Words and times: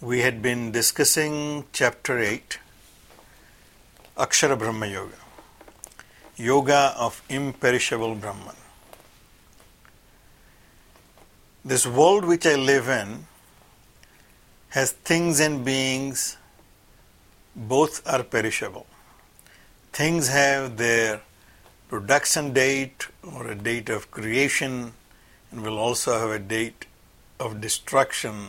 We 0.00 0.20
had 0.20 0.42
been 0.42 0.72
discussing 0.72 1.66
chapter 1.72 2.18
8, 2.18 2.58
Akshara 4.18 4.58
Brahma 4.58 4.88
Yoga, 4.88 5.16
Yoga 6.36 6.94
of 6.98 7.22
Imperishable 7.28 8.16
Brahman. 8.16 8.56
This 11.64 11.86
world 11.86 12.24
which 12.24 12.44
I 12.44 12.56
live 12.56 12.88
in 12.88 13.26
has 14.70 14.90
things 14.90 15.38
and 15.38 15.64
beings, 15.64 16.38
both 17.54 18.04
are 18.04 18.24
perishable. 18.24 18.86
Things 19.92 20.28
have 20.28 20.76
their 20.76 21.22
production 21.88 22.52
date 22.52 23.06
or 23.22 23.46
a 23.46 23.54
date 23.54 23.88
of 23.90 24.10
creation 24.10 24.92
and 25.52 25.62
will 25.62 25.78
also 25.78 26.18
have 26.18 26.30
a 26.30 26.40
date 26.40 26.86
of 27.38 27.60
destruction. 27.60 28.48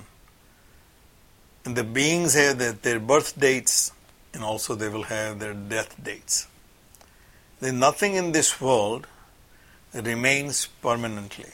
And 1.65 1.75
the 1.75 1.83
beings 1.83 2.35
have 2.35 2.59
their, 2.59 2.73
their 2.73 2.99
birth 2.99 3.37
dates 3.39 3.91
and 4.33 4.43
also 4.43 4.75
they 4.75 4.89
will 4.89 5.03
have 5.03 5.39
their 5.39 5.53
death 5.53 5.95
dates. 6.01 6.47
There 7.59 7.73
is 7.73 7.79
nothing 7.79 8.15
in 8.15 8.31
this 8.31 8.61
world 8.61 9.07
remains 9.93 10.67
permanently. 10.81 11.51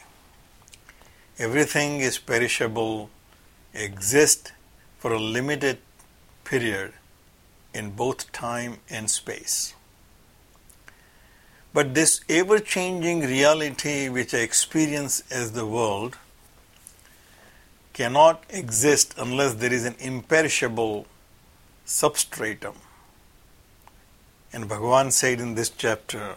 Everything 1.37 1.99
is 1.99 2.17
perishable, 2.17 3.09
exists 3.73 4.51
for 4.97 5.13
a 5.13 5.19
limited 5.19 5.77
period 6.43 6.93
in 7.73 7.91
both 7.91 8.31
time 8.31 8.77
and 8.89 9.09
space. 9.09 9.73
But 11.73 11.93
this 11.93 12.21
ever 12.27 12.59
changing 12.59 13.21
reality 13.21 14.09
which 14.09 14.33
I 14.33 14.39
experience 14.39 15.23
as 15.31 15.53
the 15.53 15.65
world 15.65 16.17
cannot 17.93 18.43
exist 18.49 19.13
unless 19.17 19.55
there 19.55 19.73
is 19.73 19.85
an 19.85 19.95
imperishable 19.99 21.05
substratum. 21.85 22.75
And 24.53 24.69
Bhagavan 24.69 25.11
said 25.11 25.39
in 25.39 25.55
this 25.55 25.69
chapter 25.69 26.35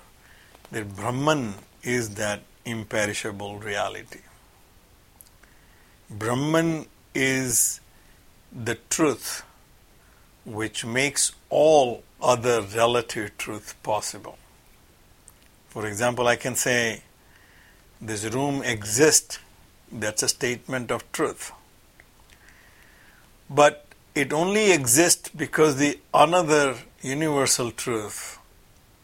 that 0.71 0.97
Brahman 0.97 1.55
is 1.83 2.15
that 2.17 2.43
imperishable 2.65 3.59
reality. 3.59 4.21
Brahman 6.11 6.87
is 7.15 7.81
the 8.53 8.77
truth 8.89 9.43
which 10.45 10.85
makes 10.85 11.33
all 11.51 12.03
other 12.23 12.63
relative 12.63 13.37
truth 13.39 13.75
possible. 13.83 14.39
For 15.69 15.87
example, 15.87 16.29
I 16.29 16.37
can 16.37 16.55
say, 16.55 17.03
this 18.01 18.25
room 18.27 18.63
exists, 18.63 19.39
that's 19.91 20.23
a 20.23 20.29
statement 20.29 20.91
of 20.91 21.11
truth. 21.13 21.53
But 23.49 23.87
it 24.15 24.33
only 24.33 24.73
exists 24.73 25.29
because 25.29 25.77
the 25.77 25.99
another 26.13 26.77
universal 27.03 27.71
truth 27.71 28.39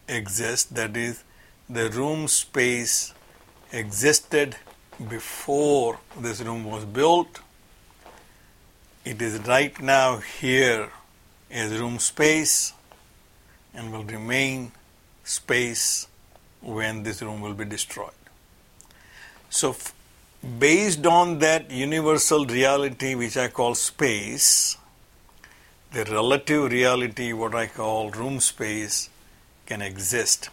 exists, 0.09 0.71
that 0.71 0.97
is, 0.97 1.25
the 1.69 1.91
room 1.91 2.29
space 2.29 3.15
existed 3.73 4.57
before 5.09 5.99
this 6.19 6.41
room 6.41 6.65
was 6.65 6.85
built. 6.85 7.41
It 9.05 9.23
is 9.23 9.39
right 9.47 9.81
now 9.81 10.19
here 10.19 10.91
as 11.51 11.79
room 11.79 11.99
space 11.99 12.73
and 13.75 13.93
will 13.93 14.05
remain 14.05 14.73
space 15.25 16.07
when 16.61 17.03
this 17.03 17.23
room 17.23 17.41
will 17.41 17.55
be 17.55 17.65
destroyed. 17.65 18.11
So, 19.49 19.77
based 20.59 21.07
on 21.07 21.39
that 21.41 21.71
universal 21.71 22.47
reality, 22.47 23.15
which 23.15 23.37
I 23.37 23.49
call 23.49 23.75
space, 23.75 24.77
the 25.93 26.05
relative 26.05 26.71
reality, 26.71 27.33
what 27.33 27.55
I 27.55 27.67
call 27.67 28.11
room 28.11 28.41
space, 28.41 29.11
can 29.67 29.83
exist. 29.83 30.51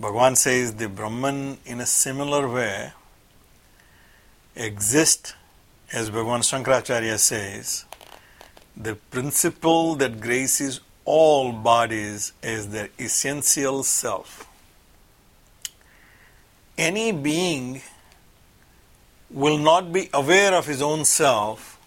Bhagavan 0.00 0.36
says 0.36 0.74
the 0.74 0.88
Brahman, 0.88 1.58
in 1.64 1.80
a 1.80 1.86
similar 1.86 2.48
way, 2.48 2.92
exists, 4.54 5.34
as 5.92 6.10
Bhagavan 6.10 6.40
Shankaracharya 6.40 7.18
says, 7.18 7.84
the 8.76 8.94
principle 8.94 9.96
that 9.96 10.20
graces 10.20 10.80
all 11.04 11.52
bodies 11.52 12.32
is 12.42 12.68
their 12.68 12.90
essential 12.98 13.82
self 13.82 14.48
any 16.78 17.10
being 17.10 17.82
will 19.30 19.58
not 19.58 19.92
be 19.92 20.08
aware 20.12 20.54
of 20.54 20.66
his 20.66 20.80
own 20.80 21.04
self 21.04 21.78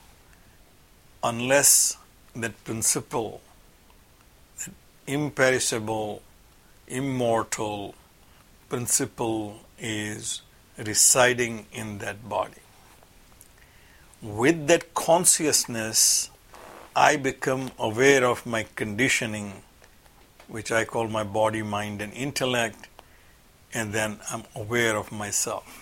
unless 1.24 1.97
that 2.35 2.63
principle, 2.63 3.41
that 4.59 4.74
imperishable, 5.07 6.22
immortal 6.88 7.96
principle 8.69 9.59
is 9.80 10.41
residing 10.78 11.66
in 11.72 11.97
that 12.00 12.28
body. 12.28 12.62
With 14.22 14.68
that 14.68 14.94
consciousness, 14.94 16.30
I 16.96 17.16
become 17.16 17.72
aware 17.80 18.24
of 18.25 18.46
my 18.46 18.66
conditioning, 18.75 19.63
which 20.47 20.72
I 20.72 20.85
call 20.85 21.07
my 21.07 21.24
body, 21.24 21.63
mind, 21.63 22.01
and 22.01 22.13
intellect, 22.13 22.88
and 23.74 23.94
then 23.94 24.19
I'm 24.30 24.44
aware 24.56 24.96
of 24.96 25.12
myself. 25.12 25.81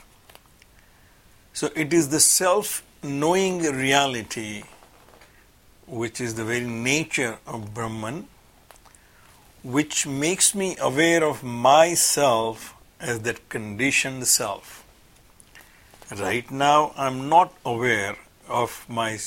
So 1.54 1.70
it 1.76 1.94
is 1.94 2.10
the 2.10 2.20
self 2.20 2.84
knowing 3.04 3.62
reality 3.64 4.64
which 5.90 6.22
is 6.22 6.36
the 6.36 6.46
very 6.46 6.66
nature 6.68 7.40
of 7.48 7.74
Brahman, 7.74 8.28
which 9.64 10.06
makes 10.06 10.54
me 10.54 10.78
aware 10.80 11.24
of 11.24 11.44
myself 11.44 12.76
as 13.00 13.22
that 13.22 13.50
conditioned 13.50 14.28
self. 14.28 14.86
Right 16.16 16.50
now, 16.52 16.94
I'm 16.96 17.28
not 17.30 17.54
aware 17.66 18.18
of 18.48 18.86
my 18.88 19.18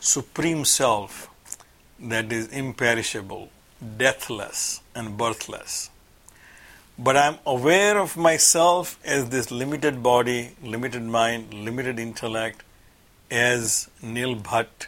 supreme 0.00 0.64
self 0.64 1.28
that 1.98 2.32
is 2.32 2.48
imperishable, 2.48 3.48
deathless, 3.96 4.80
and 4.94 5.16
birthless. 5.16 5.90
But 6.98 7.16
I'm 7.16 7.38
aware 7.44 7.98
of 7.98 8.16
myself 8.16 9.00
as 9.04 9.30
this 9.30 9.50
limited 9.50 10.02
body, 10.02 10.50
limited 10.62 11.02
mind, 11.02 11.52
limited 11.52 11.98
intellect, 11.98 12.62
as 13.30 13.90
Neil 14.00 14.36
Bhatt, 14.36 14.86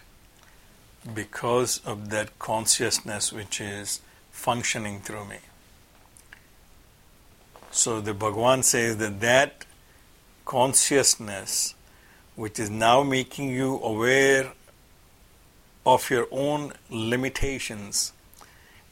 because 1.12 1.81
of 1.85 2.11
that 2.11 2.38
consciousness 2.38 3.32
which 3.32 3.61
is 3.61 4.00
functioning 4.31 5.00
through 5.00 5.25
me. 5.25 5.38
So 7.73 8.00
the 8.00 8.14
Bhagavan 8.14 8.62
says 8.62 8.99
that 8.99 9.20
that 9.20 9.64
consciousness, 10.44 11.75
which 12.37 12.61
is 12.61 12.70
now 12.70 13.03
making 13.03 13.50
you 13.50 13.81
aware 13.82 14.53
of 15.85 16.08
your 16.08 16.29
own 16.31 16.73
limitations, 16.88 18.12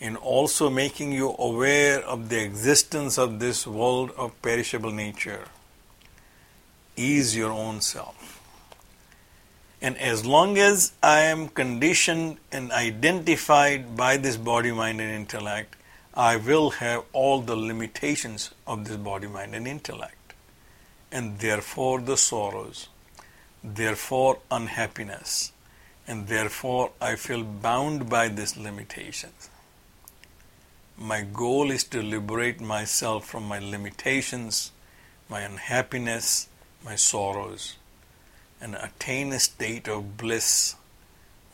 in 0.00 0.16
also 0.16 0.68
making 0.68 1.12
you 1.12 1.34
aware 1.38 2.00
of 2.00 2.28
the 2.28 2.42
existence 2.42 3.18
of 3.18 3.38
this 3.38 3.66
world 3.66 4.10
of 4.16 4.40
perishable 4.42 4.90
nature 4.90 5.44
is 6.96 7.36
your 7.36 7.50
own 7.50 7.80
self. 7.80 8.40
And 9.80 9.98
as 9.98 10.24
long 10.24 10.56
as 10.56 10.92
I 11.02 11.20
am 11.20 11.48
conditioned 11.48 12.38
and 12.50 12.72
identified 12.72 13.96
by 13.96 14.16
this 14.16 14.36
body, 14.36 14.72
mind, 14.72 15.00
and 15.00 15.12
intellect, 15.12 15.76
I 16.14 16.36
will 16.36 16.70
have 16.70 17.04
all 17.12 17.40
the 17.40 17.56
limitations 17.56 18.50
of 18.66 18.86
this 18.86 18.96
body, 18.96 19.26
mind, 19.26 19.54
and 19.54 19.66
intellect. 19.66 20.32
And 21.12 21.38
therefore 21.38 22.00
the 22.00 22.16
sorrows, 22.16 22.88
therefore 23.62 24.38
unhappiness, 24.50 25.52
and 26.06 26.28
therefore 26.28 26.92
I 27.00 27.16
feel 27.16 27.42
bound 27.42 28.08
by 28.08 28.28
these 28.28 28.56
limitations. 28.56 29.50
My 30.96 31.22
goal 31.22 31.70
is 31.70 31.84
to 31.84 32.02
liberate 32.02 32.60
myself 32.60 33.26
from 33.26 33.48
my 33.48 33.58
limitations, 33.58 34.70
my 35.28 35.40
unhappiness, 35.40 36.48
my 36.84 36.96
sorrows. 36.96 37.76
and 38.64 38.74
attain 38.76 39.30
a 39.32 39.38
state 39.38 39.88
of 39.88 40.16
bliss 40.16 40.74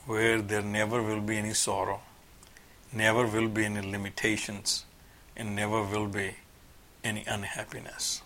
where 0.07 0.41
there 0.41 0.63
never 0.63 1.03
will 1.03 1.21
be 1.21 1.37
any 1.39 1.55
sorrow, 1.55 2.01
never 2.93 3.27
will 3.27 3.49
be 3.49 3.65
any 3.65 3.81
limitations, 3.81 4.85
and 5.37 5.57
never 5.57 5.83
will 5.83 6.07
be 6.07 6.37
any 7.03 7.25
unhappiness. 7.27 8.23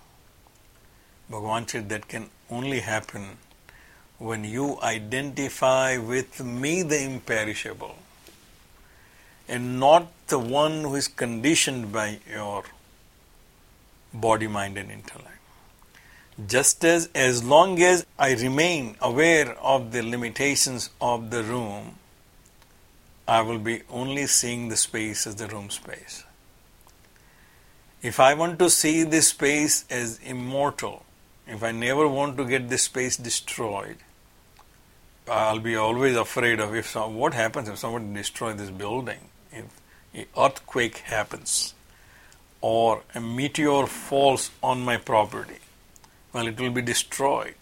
Bhagavan 1.31 1.69
said 1.71 1.89
that 1.89 2.09
can 2.09 2.29
only 2.51 2.81
happen 2.81 3.39
when 4.19 4.45
you 4.45 4.79
identify 4.83 5.97
with 5.97 6.45
me, 6.45 6.83
the 6.83 7.03
imperishable, 7.03 7.97
and 9.49 9.81
not 9.81 10.13
the 10.29 10.39
one 10.39 10.83
who 10.83 10.95
is 10.95 11.09
conditioned 11.09 11.93
by 11.93 12.19
your 12.31 12.65
body, 14.13 14.47
mind, 14.47 14.79
and 14.79 14.91
intellect. 14.91 15.31
Just 16.47 16.85
as 16.85 17.09
as 17.15 17.45
long 17.45 17.81
as 17.81 18.05
I 18.19 18.35
remain 18.35 18.97
aware 19.01 19.57
of 19.59 19.93
the 19.93 20.03
limitations 20.03 20.91
of 21.01 21.31
the 21.31 21.43
room, 21.43 21.97
I 23.27 23.41
will 23.41 23.59
be 23.59 23.83
only 23.89 24.27
seeing 24.27 24.69
the 24.69 24.77
space 24.77 25.27
as 25.27 25.37
the 25.37 25.47
room 25.47 25.71
space. 25.71 26.25
If 28.03 28.21
I 28.21 28.35
want 28.35 28.59
to 28.59 28.69
see 28.69 29.03
this 29.03 29.29
space 29.29 29.85
as 29.89 30.19
immortal, 30.19 31.05
if 31.47 31.63
I 31.63 31.71
never 31.73 32.07
want 32.07 32.37
to 32.37 32.45
get 32.45 32.69
this 32.69 32.83
space 32.83 33.17
destroyed, 33.17 33.97
I'll 35.27 35.61
be 35.61 35.75
always 35.77 36.17
afraid 36.17 36.61
of 36.61 36.75
if 36.75 36.89
some, 36.89 37.15
what 37.15 37.33
happens 37.33 37.69
if 37.69 37.79
someone 37.79 38.13
destroys 38.13 38.57
this 38.57 38.71
building, 38.71 39.21
if 39.53 39.65
an 40.15 40.27
earthquake 40.39 40.99
happens, 40.99 41.75
or 42.61 43.03
a 43.15 43.21
meteor 43.21 43.87
falls 43.87 44.51
on 44.63 44.85
my 44.85 44.97
property 44.97 45.59
well, 46.35 46.49
it 46.49 46.61
will 46.61 46.71
be 46.71 46.83
destroyed. 46.83 47.55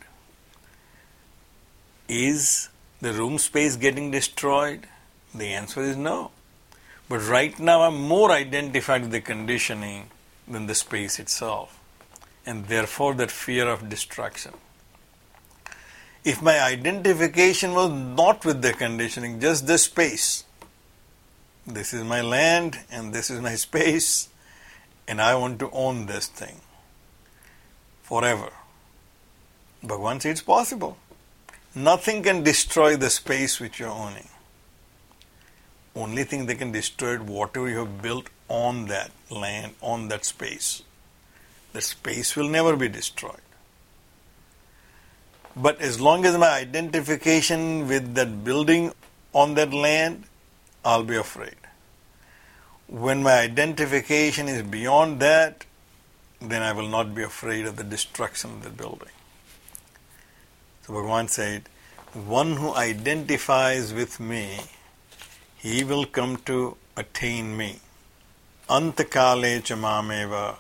Is 2.08 2.70
the 3.02 3.12
room 3.12 3.38
space 3.38 3.76
getting 3.76 4.10
destroyed? 4.10 4.88
The 5.34 5.49
answer 5.49 5.82
is 5.82 5.96
no. 5.96 6.31
But 7.08 7.28
right 7.28 7.58
now 7.60 7.82
I'm 7.82 8.00
more 8.00 8.31
identified 8.31 9.02
with 9.02 9.10
the 9.10 9.20
conditioning 9.20 10.08
than 10.49 10.66
the 10.66 10.75
space 10.75 11.19
itself, 11.19 11.78
and 12.46 12.66
therefore 12.66 13.12
that 13.14 13.31
fear 13.31 13.69
of 13.69 13.90
destruction. 13.90 14.54
If 16.25 16.40
my 16.40 16.58
identification 16.58 17.75
was 17.75 17.93
not 17.93 18.46
with 18.46 18.62
the 18.62 18.72
conditioning, 18.72 19.38
just 19.38 19.66
the 19.66 19.76
space, 19.76 20.44
this 21.67 21.94
is 21.94 22.05
my 22.05 22.20
land 22.20 22.81
and 22.91 23.12
this 23.12 23.31
is 23.31 23.41
my 23.41 23.55
space, 23.55 24.29
and 25.06 25.20
I 25.20 25.35
want 25.35 25.59
to 25.61 25.70
own 25.70 26.06
this 26.06 26.26
thing 26.26 26.61
forever. 28.03 28.53
Bhagavan 29.85 30.23
says 30.23 30.32
it's 30.32 30.43
possible. 30.43 30.97
Nothing 31.75 32.23
can 32.23 32.43
destroy 32.43 32.97
the 32.97 33.11
space 33.11 33.59
which 33.59 33.81
you're 33.81 33.88
owning. 33.88 34.29
Only 35.94 36.25
thing 36.25 36.47
they 36.47 36.55
can 36.55 36.73
destroy 36.73 37.14
it 37.14 37.23
whatever 37.23 37.69
you 37.69 37.79
have 37.79 38.03
built 38.03 38.29
on 38.49 38.87
that 38.87 39.11
land, 39.31 39.75
on 39.81 40.09
that 40.09 40.25
space. 40.25 40.82
The 41.73 41.81
space 41.81 42.37
will 42.37 42.49
never 42.49 42.76
be 42.76 42.88
destroyed. 42.88 43.41
But 45.55 45.81
as 45.81 46.00
long 46.00 46.25
as 46.25 46.37
my 46.37 46.50
identification 46.50 47.88
with 47.88 48.14
that 48.14 48.44
building 48.44 48.93
on 49.32 49.55
that 49.55 49.73
land, 49.73 50.25
I'll 50.84 51.05
be 51.05 51.17
afraid. 51.17 51.56
When 52.88 53.23
my 53.23 53.38
identification 53.40 54.49
is 54.49 54.62
beyond 54.62 55.20
that, 55.20 55.64
then 56.40 56.62
I 56.62 56.73
will 56.73 56.88
not 56.88 57.14
be 57.14 57.23
afraid 57.23 57.67
of 57.67 57.76
the 57.76 57.84
destruction 57.84 58.50
of 58.50 58.64
the 58.64 58.70
building. 58.70 59.08
So 60.82 60.94
Bhagavan 60.94 61.29
said, 61.29 61.69
one 62.12 62.56
who 62.56 62.75
identifies 62.75 63.94
with 63.94 64.19
me, 64.19 64.61
he 65.56 65.84
will 65.84 66.05
come 66.05 66.37
to 66.38 66.76
attain 66.96 67.56
me. 67.56 67.78
Antakale 68.69 69.62
chamameva 69.62 70.56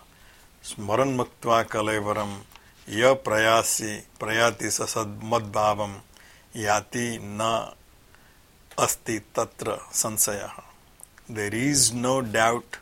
smaran 0.62 1.16
muktva 1.16 1.64
kalevaram 1.64 2.32
ya 2.86 3.14
prayasi 3.16 4.02
prayati 4.18 4.70
sasad 4.70 5.20
madbhavam 5.20 6.00
yati 6.54 7.20
na 7.20 7.72
asti 8.78 9.20
tatra 9.34 9.78
sansaya. 9.90 10.50
There 11.28 11.54
is 11.54 11.92
no 11.92 12.22
doubt 12.22 12.78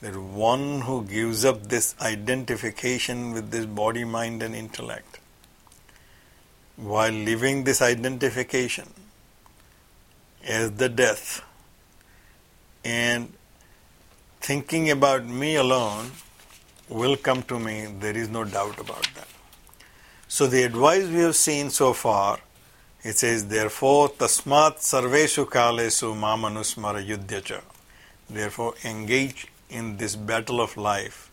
that 0.00 0.16
one 0.16 0.82
who 0.82 1.04
gives 1.04 1.44
up 1.44 1.68
this 1.68 1.94
identification 2.00 3.32
with 3.32 3.50
this 3.50 3.66
body, 3.66 4.04
mind, 4.04 4.42
and 4.42 4.54
intellect 4.54 5.20
while 6.80 7.12
living 7.12 7.64
this 7.64 7.82
identification 7.82 8.88
as 10.42 10.72
the 10.72 10.88
death 10.88 11.42
and 12.84 13.32
thinking 14.40 14.90
about 14.90 15.26
me 15.26 15.56
alone 15.56 16.10
will 16.88 17.16
come 17.16 17.42
to 17.42 17.58
me, 17.58 17.86
there 18.00 18.16
is 18.16 18.30
no 18.30 18.44
doubt 18.44 18.80
about 18.80 19.06
that. 19.14 19.28
So, 20.26 20.46
the 20.46 20.62
advice 20.62 21.06
we 21.06 21.18
have 21.18 21.36
seen 21.36 21.70
so 21.70 21.92
far 21.92 22.38
it 23.02 23.18
says, 23.18 23.48
Therefore, 23.48 24.10
tasmat 24.10 24.78
sarveshu 24.78 25.46
kalesu 25.46 26.14
mamanusmara 26.14 27.04
yudhyacha. 27.06 27.62
Therefore, 28.28 28.74
engage 28.84 29.46
in 29.68 29.96
this 29.96 30.16
battle 30.16 30.60
of 30.60 30.76
life, 30.76 31.30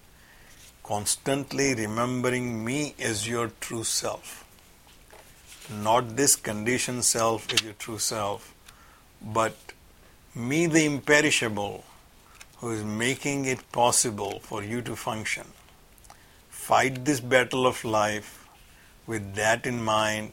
constantly 0.84 1.76
remembering 1.76 2.64
me 2.64 2.96
as 3.00 3.28
your 3.28 3.52
true 3.60 3.84
self 3.84 4.44
not 5.70 6.16
this 6.16 6.36
conditioned 6.36 7.04
self 7.04 7.52
is 7.54 7.62
your 7.62 7.74
true 7.74 8.00
self, 8.00 8.54
but 9.22 9.56
me, 10.34 10.66
the 10.66 10.86
imperishable, 10.86 11.84
who 12.58 12.72
is 12.72 12.84
making 12.84 13.46
it 13.46 13.72
possible 13.72 14.40
for 14.40 14.64
you 14.64 14.82
to 14.82 14.96
function. 14.96 15.46
Fight 16.50 17.06
this 17.06 17.20
battle 17.20 17.68
of 17.68 17.84
life 17.84 18.48
with 19.06 19.36
that 19.36 19.66
in 19.66 19.84
mind, 19.84 20.32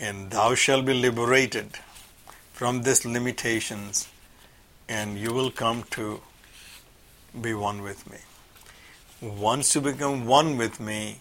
and 0.00 0.30
thou 0.30 0.54
shalt 0.54 0.84
be 0.84 0.94
liberated 0.94 1.70
from 2.52 2.82
these 2.82 3.04
limitations, 3.04 4.08
and 4.88 5.18
you 5.18 5.32
will 5.32 5.50
come 5.50 5.84
to 5.90 6.20
be 7.40 7.54
one 7.54 7.82
with 7.82 8.10
me. 8.10 8.18
Once 9.20 9.74
you 9.74 9.80
become 9.80 10.26
one 10.26 10.56
with 10.56 10.78
me, 10.80 11.20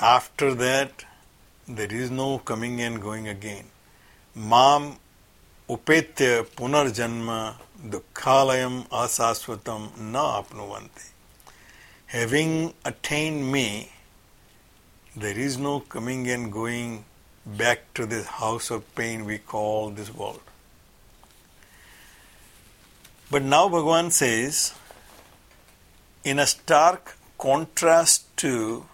after 0.00 0.54
that, 0.54 1.04
there 1.66 1.92
is 1.92 2.10
no 2.10 2.38
coming 2.38 2.80
and 2.80 3.00
going 3.00 3.28
again. 3.28 3.64
Mam 4.34 4.96
upetya 5.68 6.44
punarjanma 6.44 7.54
dukkhalayam 7.86 8.88
asasvatam 8.88 9.96
na 9.98 10.42
apnuvanti. 10.42 11.10
Having 12.06 12.72
attained 12.86 13.52
me, 13.52 13.90
there 15.14 15.38
is 15.38 15.58
no 15.58 15.80
coming 15.80 16.26
and 16.30 16.50
going 16.50 17.04
back 17.56 17.94
to 17.94 18.04
this 18.04 18.26
house 18.26 18.70
of 18.70 18.94
pain 18.94 19.24
we 19.24 19.38
call 19.38 19.90
this 19.90 20.14
world. 20.14 20.40
But 23.30 23.42
now 23.42 23.68
Bhagavan 23.68 24.10
says, 24.12 24.74
in 26.24 26.38
a 26.38 26.46
stark 26.46 27.16
contrast 27.38 28.36
to 28.38 28.86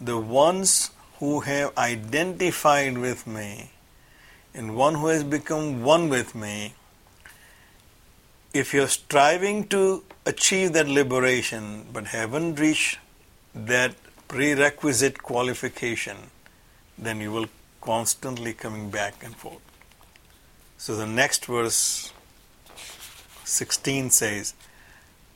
the 0.00 0.18
ones 0.18 0.90
who 1.18 1.40
have 1.40 1.76
identified 1.76 2.98
with 2.98 3.26
me 3.26 3.70
and 4.54 4.76
one 4.76 4.96
who 4.96 5.06
has 5.06 5.24
become 5.24 5.82
one 5.82 6.08
with 6.08 6.34
me, 6.34 6.74
if 8.52 8.74
you're 8.74 8.88
striving 8.88 9.66
to 9.68 10.04
achieve 10.26 10.72
that 10.72 10.88
liberation 10.88 11.86
but 11.92 12.06
haven't 12.08 12.60
reached 12.60 12.98
that 13.54 13.94
prerequisite 14.28 15.22
qualification, 15.22 16.16
then 16.98 17.20
you 17.20 17.32
will 17.32 17.46
constantly 17.82 18.52
coming 18.54 18.90
back 18.90 19.22
and 19.22 19.36
forth. 19.36 19.60
So 20.78 20.96
the 20.96 21.06
next 21.06 21.46
verse 21.46 22.12
16 23.44 24.10
says, 24.10 24.54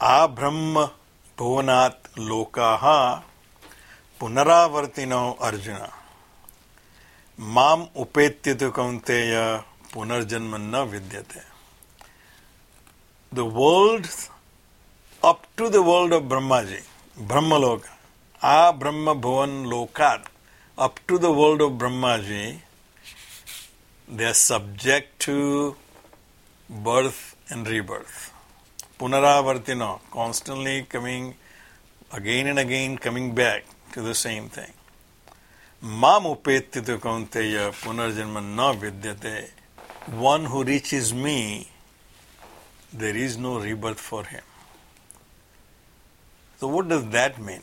Abrahma 0.01 0.93
bhuvanat 1.37 1.97
lokaha 2.17 3.23
Arjun 4.19 5.81
माम 7.57 7.83
उपेत्य 8.03 8.55
तो 8.61 8.71
कौंतेय 8.77 9.35
पुनर्जन्म 9.93 10.57
न 10.57 10.81
विद्यते 10.93 11.41
the 13.35 13.41
world 13.59 14.07
up 15.23 15.47
to 15.57 15.69
the 15.69 15.83
world 15.83 16.13
of 16.13 16.25
Brahmaji, 16.25 16.83
Brahmaloka, 17.19 17.89
A 18.43 18.73
Brahma 18.73 19.15
Bhuvan 19.15 19.67
Lokat, 19.67 20.25
up 20.79 21.01
to 21.09 21.17
the 21.17 21.33
world 21.33 21.63
of 21.63 21.73
Brahmaji, 21.73 22.59
they 24.09 24.25
are 24.27 24.35
subject 24.35 25.19
to 25.21 25.75
birth 26.69 27.35
and 27.49 27.67
rebirth. 27.67 28.31
Punaravartino, 28.99 30.01
constantly 30.11 30.83
coming 30.83 31.35
again 32.13 32.47
and 32.49 32.59
again, 32.59 32.99
coming 32.99 33.35
back 33.35 33.65
to 33.93 34.03
the 34.03 34.15
same 34.15 34.51
thing. 34.51 34.71
Mamupettitu 35.83 36.99
kaunteya 36.99 37.73
punarjanma 37.73 38.43
na 38.55 38.75
vidyate. 38.75 39.51
One 40.13 40.45
who 40.45 40.63
reaches 40.63 41.15
me, 41.15 41.71
there 42.93 43.17
is 43.17 43.39
no 43.39 43.59
rebirth 43.59 43.99
for 44.01 44.25
him. 44.25 44.43
So 46.59 46.69
what 46.69 46.89
does 46.89 47.09
that 47.09 47.41
mean? 47.41 47.63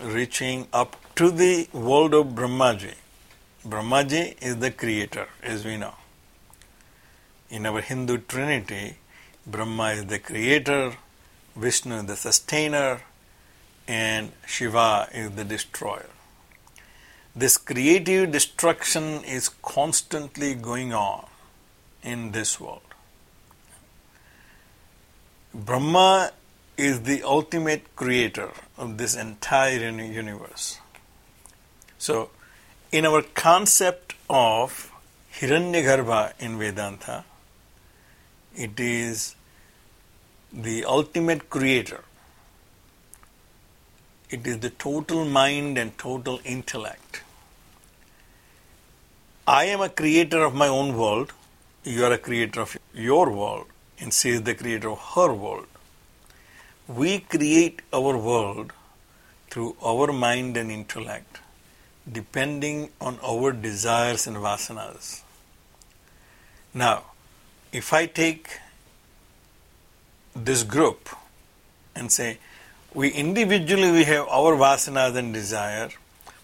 Reaching 0.00 0.66
up 0.72 0.96
to 1.18 1.32
the 1.32 1.68
world 1.72 2.14
of 2.14 2.26
Brahmaji. 2.28 2.94
Brahmaji 3.66 4.40
is 4.40 4.58
the 4.58 4.70
creator, 4.70 5.26
as 5.42 5.64
we 5.64 5.76
know. 5.76 5.94
In 7.50 7.66
our 7.66 7.80
Hindu 7.80 8.18
trinity, 8.18 8.98
Brahma 9.44 9.94
is 9.94 10.06
the 10.06 10.20
creator, 10.20 10.96
Vishnu 11.56 11.96
is 11.96 12.04
the 12.04 12.14
sustainer, 12.14 13.00
and 13.88 14.30
Shiva 14.46 15.08
is 15.12 15.32
the 15.32 15.44
destroyer. 15.44 16.06
This 17.34 17.56
creative 17.56 18.30
destruction 18.30 19.24
is 19.24 19.48
constantly 19.48 20.54
going 20.54 20.94
on 20.94 21.26
in 22.00 22.30
this 22.30 22.60
world. 22.60 22.94
Brahma 25.52 26.30
is 26.76 27.02
the 27.02 27.24
ultimate 27.24 27.96
creator 27.96 28.52
of 28.76 28.98
this 28.98 29.16
entire 29.16 29.90
universe. 29.90 30.78
So, 31.98 32.30
in 32.92 33.04
our 33.04 33.22
concept 33.22 34.14
of 34.30 34.92
Hiranyagarbha 35.34 36.32
in 36.38 36.58
Vedanta, 36.58 37.24
it 38.56 38.78
is 38.78 39.34
the 40.52 40.84
ultimate 40.84 41.50
creator. 41.50 42.04
It 44.30 44.46
is 44.46 44.58
the 44.60 44.70
total 44.70 45.24
mind 45.24 45.78
and 45.78 45.96
total 45.98 46.40
intellect. 46.44 47.22
I 49.46 49.64
am 49.64 49.80
a 49.80 49.88
creator 49.88 50.44
of 50.44 50.54
my 50.54 50.68
own 50.68 50.96
world, 50.96 51.32
you 51.82 52.04
are 52.04 52.12
a 52.12 52.18
creator 52.18 52.60
of 52.60 52.76
your 52.92 53.30
world, 53.30 53.66
and 53.98 54.12
she 54.12 54.30
is 54.30 54.42
the 54.42 54.54
creator 54.54 54.90
of 54.90 54.98
her 55.14 55.32
world. 55.32 55.66
We 56.86 57.20
create 57.20 57.80
our 57.92 58.16
world 58.16 58.72
through 59.50 59.76
our 59.82 60.12
mind 60.12 60.56
and 60.56 60.70
intellect, 60.70 61.38
depending 62.12 62.90
on 63.00 63.18
our 63.22 63.52
desires 63.52 64.26
and 64.26 64.36
vasanas. 64.36 65.22
Now, 66.74 67.04
if 67.72 67.92
I 67.92 68.06
take 68.06 68.58
this 70.34 70.62
group 70.62 71.08
and 71.94 72.10
say, 72.10 72.38
we 72.94 73.10
individually 73.10 73.90
we 73.90 74.04
have 74.04 74.26
our 74.28 74.56
vasanas 74.56 75.16
and 75.16 75.34
desire, 75.34 75.90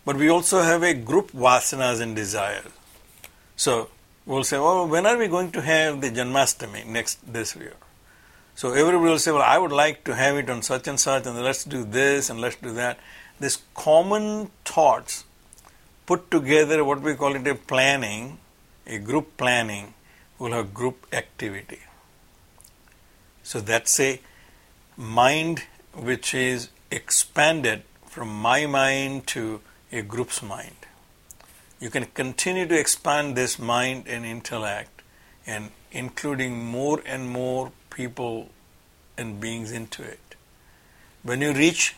but 0.05 0.17
we 0.17 0.29
also 0.29 0.61
have 0.61 0.83
a 0.83 0.95
group 0.95 1.33
vasanas 1.33 2.01
and 2.01 2.15
desire. 2.15 2.65
So 3.57 3.89
we'll 4.27 4.45
say, 4.45 4.59
well, 4.59 4.87
when 4.87 5.07
are 5.07 5.17
we 5.17 5.29
going 5.29 5.53
to 5.53 5.63
have 5.63 6.01
the 6.01 6.11
Janmashtami 6.11 6.87
next 6.87 7.33
this 7.33 7.57
year? 7.57 7.75
So 8.57 8.73
everybody 8.73 8.99
will 8.99 9.19
say, 9.19 9.33
well, 9.33 9.43
I 9.43 9.59
would 9.59 9.73
like 9.73 10.05
to 10.05 10.15
have 10.15 10.37
it 10.37 10.49
on 10.49 10.63
such 10.63 10.87
and 10.87 11.01
such, 11.01 11.27
and 11.27 11.43
let's 11.43 11.65
do 11.65 11.85
this 11.85 12.31
and 12.31 12.41
let's 12.41 12.57
do 12.57 12.73
that. 12.75 12.99
This 13.41 13.63
common 13.75 14.51
thoughts 14.65 15.25
put 16.07 16.31
together, 16.31 16.85
what 16.85 17.01
we 17.01 17.15
call 17.15 17.35
it 17.35 17.47
a 17.47 17.55
planning, 17.55 18.39
a 18.87 18.99
group 18.99 19.37
planning, 19.37 19.95
will 20.39 20.53
have 20.53 20.75
group 20.75 21.07
activity. 21.13 21.81
So 23.43 23.61
that's 23.61 23.99
a 24.01 24.21
mind 24.97 25.65
which 25.95 26.35
is 26.35 26.71
expanded 26.91 27.83
from 28.07 28.29
my 28.29 28.67
mind 28.67 29.27
to 29.29 29.61
a 29.93 30.03
group's 30.03 30.43
mind. 30.43 30.77
You 31.81 31.91
can 31.91 32.07
continue 32.07 32.67
to 32.67 32.79
expand 32.79 33.37
this 33.37 33.59
mind 33.59 34.05
and 34.07 34.25
intellect 34.25 35.03
and 35.47 35.71
including 35.93 36.65
more 36.65 37.03
and 37.05 37.29
more 37.29 37.73
people 37.91 38.49
and 39.19 39.41
beings 39.41 39.71
into 39.71 40.03
it. 40.03 40.37
When 41.23 41.41
you 41.41 41.53
reach 41.53 41.95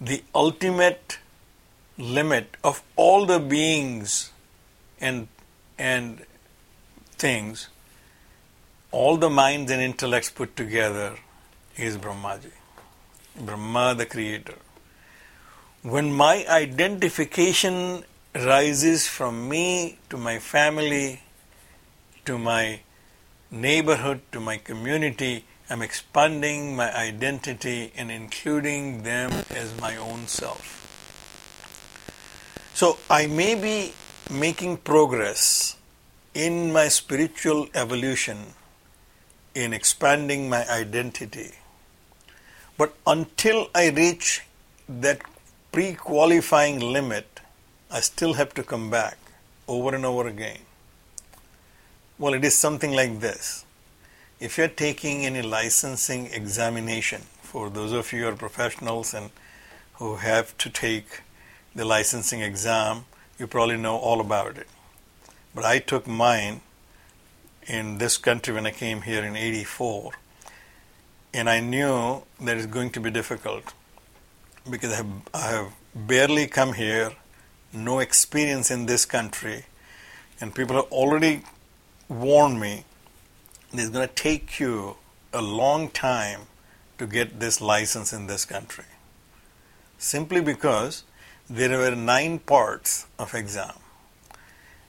the 0.00 0.22
ultimate 0.34 1.18
limit 2.00 2.56
of 2.64 2.82
all 2.96 3.26
the 3.26 3.38
beings 3.38 4.32
and 5.00 5.28
and 5.78 6.24
things, 7.12 7.68
all 8.90 9.16
the 9.16 9.30
minds 9.30 9.70
and 9.70 9.80
intellects 9.80 10.30
put 10.30 10.56
together 10.56 11.16
is 11.76 11.96
Brahmaji. 11.96 12.52
Brahma 13.38 13.94
the 13.94 14.06
creator. 14.06 14.56
When 15.82 16.12
my 16.12 16.44
identification 16.48 18.04
rises 18.34 19.06
from 19.06 19.48
me 19.48 19.98
to 20.10 20.16
my 20.16 20.38
family, 20.38 21.22
to 22.26 22.36
my 22.38 22.80
neighborhood, 23.50 24.20
to 24.32 24.40
my 24.40 24.58
community, 24.58 25.44
I'm 25.70 25.82
expanding 25.82 26.76
my 26.76 26.94
identity 26.94 27.92
and 27.96 28.10
including 28.10 29.02
them 29.04 29.30
as 29.50 29.80
my 29.80 29.96
own 29.96 30.26
self. 30.26 30.79
So 32.80 32.96
I 33.10 33.26
may 33.26 33.54
be 33.56 33.92
making 34.30 34.78
progress 34.78 35.76
in 36.32 36.72
my 36.72 36.88
spiritual 36.88 37.68
evolution 37.74 38.54
in 39.54 39.74
expanding 39.74 40.48
my 40.48 40.66
identity. 40.66 41.50
But 42.78 42.94
until 43.06 43.68
I 43.74 43.90
reach 43.90 44.46
that 44.88 45.20
pre 45.72 45.92
qualifying 45.92 46.80
limit, 46.80 47.40
I 47.90 48.00
still 48.00 48.32
have 48.40 48.54
to 48.54 48.62
come 48.62 48.88
back 48.88 49.18
over 49.68 49.94
and 49.94 50.06
over 50.06 50.26
again. 50.26 50.60
Well, 52.18 52.32
it 52.32 52.46
is 52.46 52.56
something 52.56 52.92
like 52.92 53.20
this. 53.20 53.66
If 54.38 54.56
you're 54.56 54.68
taking 54.86 55.26
any 55.26 55.42
licensing 55.42 56.28
examination, 56.28 57.26
for 57.42 57.68
those 57.68 57.92
of 57.92 58.10
you 58.10 58.22
who 58.22 58.28
are 58.28 58.36
professionals 58.36 59.12
and 59.12 59.28
who 59.96 60.16
have 60.16 60.56
to 60.56 60.70
take 60.70 61.20
the 61.74 61.84
licensing 61.84 62.40
exam, 62.40 63.04
you 63.38 63.46
probably 63.46 63.76
know 63.76 63.96
all 63.96 64.20
about 64.20 64.58
it. 64.58 64.68
But 65.54 65.64
I 65.64 65.78
took 65.78 66.06
mine 66.06 66.60
in 67.66 67.98
this 67.98 68.18
country 68.18 68.54
when 68.54 68.66
I 68.66 68.70
came 68.70 69.02
here 69.02 69.24
in 69.24 69.36
84. 69.36 70.12
And 71.32 71.48
I 71.48 71.60
knew 71.60 72.22
that 72.40 72.56
it's 72.56 72.66
going 72.66 72.90
to 72.90 73.00
be 73.00 73.10
difficult 73.10 73.72
because 74.68 74.92
I 74.92 74.96
have, 74.96 75.06
I 75.32 75.48
have 75.50 75.72
barely 75.94 76.46
come 76.46 76.74
here, 76.74 77.12
no 77.72 77.98
experience 78.00 78.70
in 78.70 78.86
this 78.86 79.04
country, 79.04 79.64
and 80.40 80.54
people 80.54 80.76
have 80.76 80.86
already 80.86 81.42
warned 82.08 82.60
me 82.60 82.84
it's 83.72 83.90
going 83.90 84.06
to 84.06 84.14
take 84.14 84.58
you 84.58 84.96
a 85.32 85.40
long 85.40 85.88
time 85.90 86.40
to 86.98 87.06
get 87.06 87.38
this 87.38 87.60
license 87.60 88.12
in 88.12 88.26
this 88.26 88.44
country. 88.44 88.84
Simply 89.98 90.40
because 90.40 91.04
there 91.50 91.76
were 91.78 91.94
nine 91.96 92.38
parts 92.38 93.06
of 93.18 93.34
exam 93.34 93.74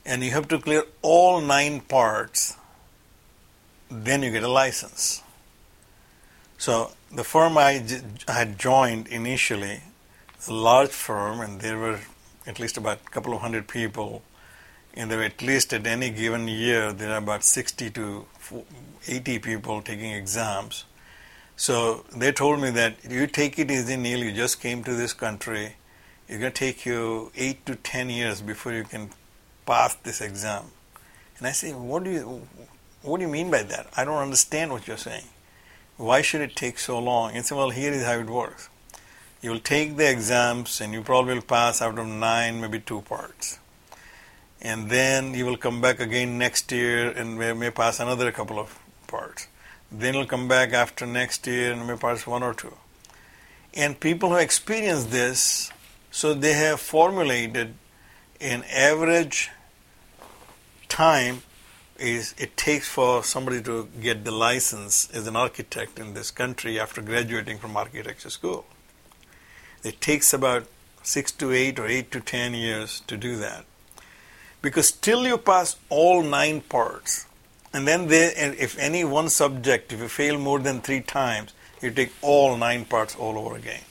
and 0.05 0.23
you 0.23 0.31
have 0.31 0.47
to 0.47 0.59
clear 0.59 0.83
all 1.01 1.41
nine 1.41 1.81
parts 1.81 2.55
then 3.91 4.23
you 4.23 4.31
get 4.31 4.43
a 4.43 4.47
license. 4.47 5.21
So 6.57 6.91
the 7.13 7.23
firm 7.23 7.57
I 7.57 7.83
had 8.27 8.57
joined 8.57 9.07
initially, 9.07 9.81
a 10.47 10.53
large 10.53 10.89
firm, 10.89 11.41
and 11.41 11.59
there 11.59 11.77
were 11.77 11.99
at 12.47 12.59
least 12.59 12.77
about 12.77 12.99
a 13.05 13.09
couple 13.09 13.33
of 13.33 13.41
hundred 13.41 13.67
people, 13.67 14.23
and 14.93 15.11
there 15.11 15.17
were 15.17 15.25
at 15.25 15.41
least 15.41 15.73
at 15.73 15.85
any 15.85 16.09
given 16.09 16.47
year 16.47 16.93
there 16.93 17.11
are 17.11 17.17
about 17.17 17.43
60 17.43 17.89
to 17.91 18.25
80 19.07 19.39
people 19.39 19.81
taking 19.81 20.11
exams. 20.11 20.85
So 21.57 22.05
they 22.15 22.31
told 22.31 22.61
me 22.61 22.69
that 22.71 22.95
you 23.07 23.27
take 23.27 23.59
it 23.59 23.69
easy, 23.69 23.97
Neil. 23.97 24.19
You 24.19 24.31
just 24.31 24.61
came 24.61 24.83
to 24.83 24.95
this 24.95 25.13
country. 25.13 25.75
It's 26.31 26.39
going 26.39 26.53
to 26.53 26.57
take 26.57 26.85
you 26.85 27.29
eight 27.35 27.65
to 27.65 27.75
ten 27.75 28.09
years 28.09 28.39
before 28.39 28.71
you 28.71 28.85
can 28.85 29.09
pass 29.65 29.95
this 29.95 30.21
exam. 30.21 30.63
And 31.37 31.45
I 31.45 31.51
say, 31.51 31.73
what 31.73 32.05
do 32.05 32.09
you? 32.09 32.47
What 33.01 33.17
do 33.17 33.23
you 33.23 33.29
mean 33.29 33.51
by 33.51 33.63
that? 33.63 33.87
I 33.97 34.05
don't 34.05 34.15
understand 34.15 34.71
what 34.71 34.87
you're 34.87 34.95
saying. 34.95 35.25
Why 35.97 36.21
should 36.21 36.39
it 36.39 36.55
take 36.55 36.79
so 36.79 36.99
long? 36.99 37.35
And 37.35 37.45
say, 37.45 37.53
well, 37.53 37.71
here 37.71 37.91
is 37.91 38.05
how 38.05 38.13
it 38.13 38.29
works. 38.29 38.69
You'll 39.41 39.59
take 39.59 39.97
the 39.97 40.09
exams 40.09 40.79
and 40.79 40.93
you 40.93 41.01
probably 41.01 41.33
will 41.33 41.41
pass 41.41 41.81
out 41.81 41.99
of 41.99 42.07
nine, 42.07 42.61
maybe 42.61 42.79
two 42.79 43.01
parts. 43.01 43.59
And 44.61 44.89
then 44.89 45.33
you 45.33 45.45
will 45.45 45.57
come 45.57 45.81
back 45.81 45.99
again 45.99 46.37
next 46.37 46.71
year 46.71 47.09
and 47.09 47.37
may, 47.37 47.51
may 47.51 47.71
pass 47.71 47.99
another 47.99 48.31
couple 48.31 48.57
of 48.57 48.79
parts. 49.07 49.47
Then 49.91 50.13
you'll 50.13 50.25
come 50.27 50.47
back 50.47 50.71
after 50.71 51.05
next 51.05 51.45
year 51.45 51.73
and 51.73 51.85
may 51.85 51.97
pass 51.97 52.25
one 52.25 52.41
or 52.41 52.53
two. 52.53 52.77
And 53.73 53.99
people 53.99 54.29
who 54.29 54.35
experience 54.35 55.05
this, 55.05 55.73
so 56.11 56.33
they 56.33 56.53
have 56.53 56.79
formulated 56.79 57.73
an 58.39 58.63
average 58.71 59.49
time 60.89 61.41
is 61.97 62.33
it 62.37 62.57
takes 62.57 62.87
for 62.87 63.23
somebody 63.23 63.61
to 63.61 63.87
get 64.01 64.25
the 64.25 64.31
license 64.31 65.09
as 65.11 65.27
an 65.27 65.35
architect 65.35 65.99
in 65.99 66.13
this 66.13 66.31
country 66.31 66.79
after 66.79 67.01
graduating 67.01 67.57
from 67.59 67.77
architecture 67.77 68.29
school. 68.29 68.65
It 69.83 70.01
takes 70.01 70.33
about 70.33 70.65
six 71.03 71.31
to 71.33 71.51
eight 71.51 71.79
or 71.79 71.87
eight 71.87 72.11
to 72.11 72.19
ten 72.19 72.53
years 72.53 73.01
to 73.07 73.17
do 73.17 73.37
that. 73.37 73.65
Because 74.61 74.91
till 74.91 75.25
you 75.25 75.37
pass 75.37 75.77
all 75.89 76.21
nine 76.23 76.61
parts, 76.61 77.25
and 77.73 77.87
then 77.87 78.07
there, 78.07 78.31
if 78.35 78.77
any 78.77 79.03
one 79.03 79.29
subject, 79.29 79.93
if 79.93 79.99
you 79.99 80.07
fail 80.07 80.37
more 80.37 80.59
than 80.59 80.81
three 80.81 81.01
times, 81.01 81.53
you 81.81 81.89
take 81.89 82.11
all 82.21 82.57
nine 82.57 82.85
parts 82.85 83.15
all 83.15 83.37
over 83.37 83.55
again. 83.55 83.81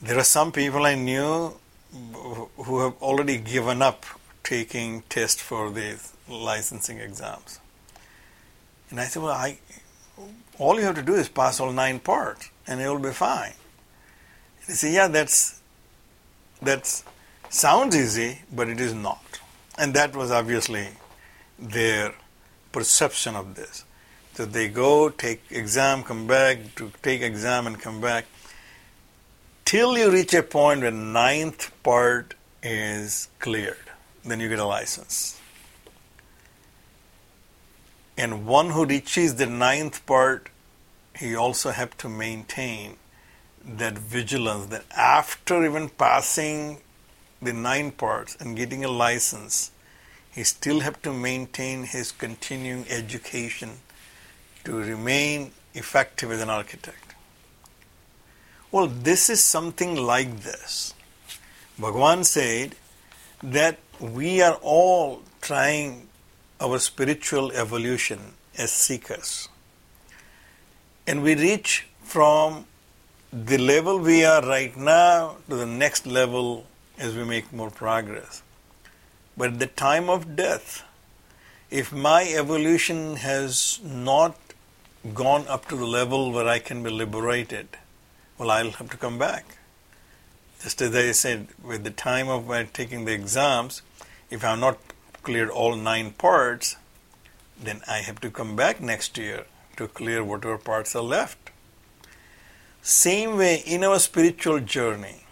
There 0.00 0.16
are 0.16 0.24
some 0.24 0.52
people 0.52 0.86
I 0.86 0.94
knew 0.94 1.54
who 1.92 2.80
have 2.80 2.94
already 3.02 3.38
given 3.38 3.82
up 3.82 4.06
taking 4.44 5.02
tests 5.08 5.42
for 5.42 5.70
these 5.70 6.12
licensing 6.28 6.98
exams. 6.98 7.58
And 8.90 9.00
I 9.00 9.04
said, 9.04 9.22
well, 9.22 9.32
I, 9.32 9.58
all 10.58 10.76
you 10.76 10.82
have 10.82 10.94
to 10.94 11.02
do 11.02 11.14
is 11.14 11.28
pass 11.28 11.58
all 11.58 11.72
nine 11.72 11.98
parts, 11.98 12.48
and 12.66 12.80
you'll 12.80 13.00
be 13.00 13.10
fine. 13.10 13.54
They 14.68 14.74
say, 14.74 14.92
yeah, 14.92 15.08
that's 15.08 15.60
that 16.62 17.02
sounds 17.50 17.96
easy, 17.96 18.42
but 18.52 18.68
it 18.68 18.80
is 18.80 18.94
not. 18.94 19.40
And 19.76 19.94
that 19.94 20.14
was 20.14 20.30
obviously 20.30 20.88
their 21.58 22.14
perception 22.70 23.34
of 23.34 23.54
this. 23.54 23.84
So 24.34 24.44
they 24.44 24.68
go, 24.68 25.08
take 25.08 25.42
exam, 25.50 26.04
come 26.04 26.26
back, 26.26 26.74
to 26.76 26.92
take 27.02 27.22
exam 27.22 27.66
and 27.66 27.80
come 27.80 28.00
back, 28.00 28.26
till 29.68 29.98
you 29.98 30.10
reach 30.10 30.32
a 30.32 30.42
point 30.42 30.80
where 30.80 30.90
ninth 30.90 31.70
part 31.82 32.34
is 32.62 33.28
cleared. 33.38 33.90
Then 34.24 34.40
you 34.40 34.48
get 34.48 34.58
a 34.58 34.64
license. 34.64 35.38
And 38.16 38.46
one 38.46 38.70
who 38.70 38.86
reaches 38.86 39.34
the 39.34 39.44
ninth 39.44 40.06
part, 40.06 40.48
he 41.14 41.36
also 41.36 41.72
have 41.72 41.94
to 41.98 42.08
maintain 42.08 42.96
that 43.62 43.98
vigilance 43.98 44.70
that 44.70 44.86
after 44.96 45.62
even 45.62 45.90
passing 45.90 46.78
the 47.42 47.52
nine 47.52 47.90
parts 47.90 48.38
and 48.40 48.56
getting 48.56 48.86
a 48.86 48.88
license, 48.88 49.70
he 50.30 50.44
still 50.44 50.80
have 50.80 51.02
to 51.02 51.12
maintain 51.12 51.82
his 51.82 52.10
continuing 52.10 52.86
education 52.88 53.80
to 54.64 54.78
remain 54.78 55.50
effective 55.74 56.32
as 56.32 56.40
an 56.40 56.48
architect. 56.48 57.07
Well, 58.70 58.86
this 58.86 59.30
is 59.30 59.42
something 59.42 59.96
like 59.96 60.40
this. 60.40 60.92
Bhagwan 61.78 62.24
said 62.24 62.76
that 63.42 63.78
we 63.98 64.42
are 64.42 64.58
all 64.60 65.22
trying 65.40 66.08
our 66.60 66.78
spiritual 66.78 67.50
evolution 67.52 68.34
as 68.58 68.70
seekers. 68.70 69.48
And 71.06 71.22
we 71.22 71.34
reach 71.34 71.86
from 72.02 72.66
the 73.32 73.56
level 73.56 74.00
we 74.00 74.22
are 74.26 74.46
right 74.46 74.76
now 74.76 75.36
to 75.48 75.56
the 75.56 75.64
next 75.64 76.06
level 76.06 76.66
as 76.98 77.16
we 77.16 77.24
make 77.24 77.50
more 77.50 77.70
progress. 77.70 78.42
But 79.34 79.52
at 79.52 79.58
the 79.60 79.66
time 79.66 80.10
of 80.10 80.36
death, 80.36 80.84
if 81.70 81.90
my 81.90 82.24
evolution 82.24 83.16
has 83.16 83.80
not 83.82 84.36
gone 85.14 85.48
up 85.48 85.68
to 85.68 85.76
the 85.76 85.86
level 85.86 86.32
where 86.32 86.46
I 86.46 86.58
can 86.58 86.82
be 86.82 86.90
liberated, 86.90 87.68
well, 88.38 88.50
I'll 88.50 88.70
have 88.70 88.90
to 88.90 88.96
come 88.96 89.18
back. 89.18 89.58
Just 90.62 90.80
as 90.80 90.94
I 90.94 91.12
said, 91.12 91.48
with 91.62 91.84
the 91.84 91.90
time 91.90 92.28
of 92.28 92.72
taking 92.72 93.04
the 93.04 93.12
exams, 93.12 93.82
if 94.30 94.44
I'm 94.44 94.60
not 94.60 94.78
cleared 95.22 95.50
all 95.50 95.76
nine 95.76 96.12
parts, 96.12 96.76
then 97.60 97.82
I 97.88 97.98
have 97.98 98.20
to 98.20 98.30
come 98.30 98.54
back 98.54 98.80
next 98.80 99.18
year 99.18 99.46
to 99.76 99.88
clear 99.88 100.22
whatever 100.22 100.56
parts 100.56 100.94
are 100.94 101.02
left. 101.02 101.50
Same 102.80 103.36
way 103.36 103.62
in 103.66 103.82
our 103.82 103.98
spiritual 103.98 104.60
journey, 104.60 105.24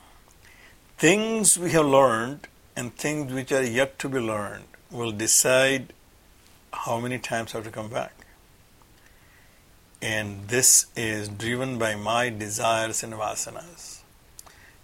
things 0.98 1.58
we 1.58 1.70
have 1.70 1.86
learned 1.86 2.48
and 2.74 2.94
things 2.94 3.32
which 3.32 3.52
are 3.52 3.62
yet 3.62 3.98
to 4.00 4.08
be 4.08 4.18
learned 4.18 4.64
will 4.90 5.12
decide 5.12 5.92
how 6.72 7.00
many 7.00 7.18
times 7.18 7.54
I 7.54 7.58
have 7.58 7.64
to 7.64 7.70
come 7.70 7.88
back. 7.88 8.25
And 10.12 10.48
this 10.48 10.86
is 10.96 11.28
driven 11.28 11.78
by 11.78 11.94
my 11.96 12.28
desires 12.28 13.02
and 13.02 13.14
vasanas. 13.14 14.02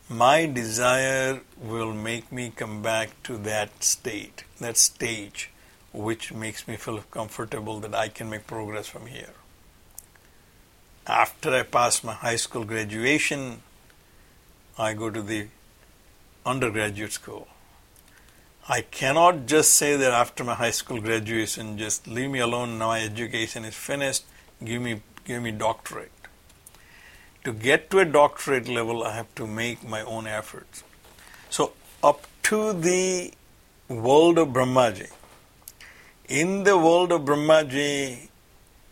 My 0.09 0.47
desire 0.47 1.41
will 1.73 1.93
make 1.93 2.33
me 2.33 2.51
come 2.63 2.83
back 2.83 3.11
to 3.29 3.37
that 3.51 3.85
state, 3.85 4.45
that 4.61 4.77
stage, 4.77 5.51
which 6.09 6.33
makes 6.33 6.67
me 6.67 6.77
feel 6.77 6.99
comfortable 7.19 7.79
that 7.81 7.95
I 7.95 8.09
can 8.09 8.29
make 8.31 8.47
progress 8.47 8.89
from 8.89 9.07
here 9.07 9.35
after 11.07 11.55
I 11.55 11.63
pass 11.63 12.05
my 12.05 12.13
high 12.13 12.37
school 12.37 12.65
graduation, 12.65 13.63
I 14.79 14.95
go 14.95 15.11
to 15.11 15.23
the 15.23 15.49
undergraduate 16.47 17.13
school. 17.13 17.49
I 18.69 18.83
cannot 18.83 19.47
just 19.47 19.75
say 19.75 19.97
that 19.97 20.13
after 20.13 20.45
my 20.45 20.55
high 20.55 20.71
school 20.71 21.01
graduation, 21.01 21.77
just 21.77 22.07
leave 22.07 22.31
me 22.31 22.39
alone. 22.39 22.79
Now 22.79 22.89
my 22.89 23.01
education 23.01 23.65
is 23.65 23.75
finished. 23.75 24.25
Give 24.65 24.81
me, 24.81 25.03
give 25.25 25.43
me 25.43 25.51
doctorate. 25.51 26.11
To 27.45 27.53
get 27.53 27.91
to 27.91 27.99
a 27.99 28.05
doctorate 28.05 28.69
level, 28.69 29.03
I 29.03 29.15
have 29.15 29.35
to 29.37 29.47
make 29.47 29.87
my 29.87 30.03
own 30.03 30.27
efforts. 30.27 30.85
So 31.51 31.73
up 32.03 32.27
to 32.45 32.73
the 32.73 33.33
world 33.89 34.39
of 34.39 34.49
Brahmaji. 34.49 35.11
In 36.29 36.65
the 36.65 36.79
world 36.79 37.13
of 37.13 37.23
Brahmaji, 37.23 38.29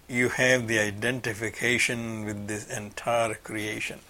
you 0.08 0.28
have 0.30 0.66
the 0.66 0.78
identification 0.78 2.24
with 2.24 2.48
this 2.48 2.68
entire 2.68 3.34
creation. 3.34 4.00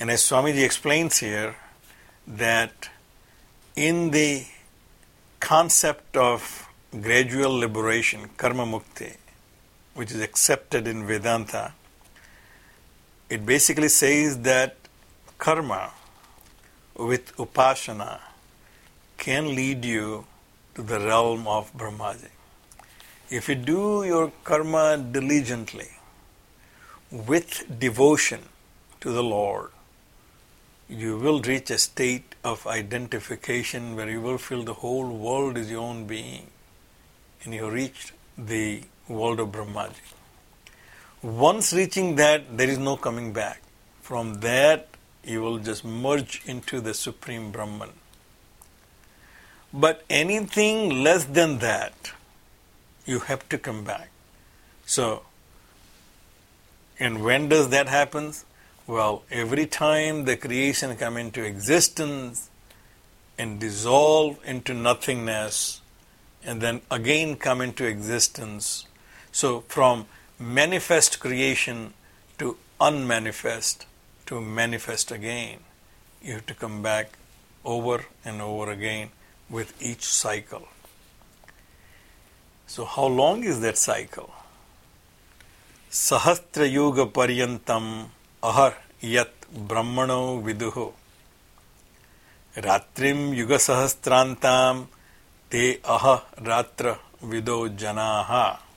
And 0.00 0.10
as 0.10 0.22
Swamiji 0.22 0.64
explains 0.64 1.18
here, 1.18 1.56
that 2.26 2.88
in 3.76 4.10
the 4.10 4.46
concept 5.40 6.16
of 6.16 6.68
gradual 6.90 7.58
liberation, 7.58 8.30
karma 8.36 8.64
mukti, 8.64 9.16
which 9.98 10.12
is 10.12 10.20
accepted 10.20 10.86
in 10.86 11.04
Vedanta, 11.04 11.72
it 13.28 13.44
basically 13.44 13.88
says 13.88 14.38
that 14.42 14.76
karma 15.38 15.90
with 16.96 17.34
upasana 17.36 18.20
can 19.16 19.56
lead 19.56 19.84
you 19.84 20.24
to 20.76 20.82
the 20.82 21.00
realm 21.00 21.48
of 21.48 21.72
Brahmaji. 21.76 22.30
If 23.28 23.48
you 23.48 23.56
do 23.56 24.04
your 24.04 24.30
karma 24.44 24.98
diligently, 24.98 25.88
with 27.10 27.80
devotion 27.80 28.42
to 29.00 29.10
the 29.10 29.24
Lord, 29.24 29.70
you 30.88 31.18
will 31.18 31.42
reach 31.42 31.70
a 31.70 31.78
state 31.78 32.36
of 32.44 32.64
identification 32.68 33.96
where 33.96 34.08
you 34.08 34.20
will 34.20 34.38
feel 34.38 34.62
the 34.62 34.74
whole 34.74 35.08
world 35.08 35.58
is 35.58 35.68
your 35.72 35.80
own 35.80 36.06
being 36.06 36.46
and 37.42 37.52
you 37.52 37.68
reach 37.68 38.12
the 38.36 38.84
world 39.08 39.40
of 39.40 39.48
Brahmaji. 39.48 40.14
Once 41.22 41.72
reaching 41.72 42.16
that, 42.16 42.56
there 42.56 42.68
is 42.68 42.78
no 42.78 42.96
coming 42.96 43.32
back. 43.32 43.62
From 44.02 44.40
that, 44.40 44.88
you 45.24 45.42
will 45.42 45.58
just 45.58 45.84
merge 45.84 46.42
into 46.46 46.80
the 46.80 46.94
Supreme 46.94 47.50
Brahman. 47.50 47.90
But 49.72 50.04
anything 50.08 51.02
less 51.02 51.24
than 51.24 51.58
that, 51.58 52.12
you 53.04 53.20
have 53.20 53.48
to 53.50 53.58
come 53.58 53.84
back. 53.84 54.10
So, 54.86 55.22
and 56.98 57.22
when 57.22 57.48
does 57.48 57.68
that 57.70 57.88
happen? 57.88 58.32
Well, 58.86 59.22
every 59.30 59.66
time 59.66 60.24
the 60.24 60.36
creation 60.36 60.96
come 60.96 61.16
into 61.18 61.44
existence 61.44 62.48
and 63.38 63.60
dissolve 63.60 64.38
into 64.44 64.72
nothingness, 64.72 65.82
and 66.42 66.60
then 66.60 66.80
again 66.90 67.36
come 67.36 67.60
into 67.60 67.84
existence. 67.84 68.86
So, 69.38 69.60
from 69.68 70.06
manifest 70.40 71.20
creation 71.20 71.94
to 72.38 72.56
unmanifest 72.80 73.86
to 74.26 74.40
manifest 74.40 75.12
again, 75.12 75.58
you 76.20 76.32
have 76.32 76.46
to 76.46 76.54
come 76.54 76.82
back 76.82 77.12
over 77.64 78.06
and 78.24 78.42
over 78.42 78.72
again 78.72 79.10
with 79.48 79.80
each 79.80 80.02
cycle. 80.02 80.66
So, 82.66 82.84
how 82.84 83.06
long 83.06 83.44
is 83.44 83.60
that 83.60 83.78
cycle? 83.78 84.30
Sahastra 85.88 86.68
Yuga 86.68 87.06
Paryantam 87.06 88.06
Ahar 88.42 88.74
Yat 89.00 89.32
Brahmano 89.54 90.42
Viduho 90.42 90.92
Ratrim 92.56 93.36
Yuga 93.36 93.58
Sahastrantam 93.68 94.88
Te 95.48 95.78
Aha 95.84 96.24
Ratra 96.40 96.98
Vido 97.22 97.68
Janaha 97.68 98.67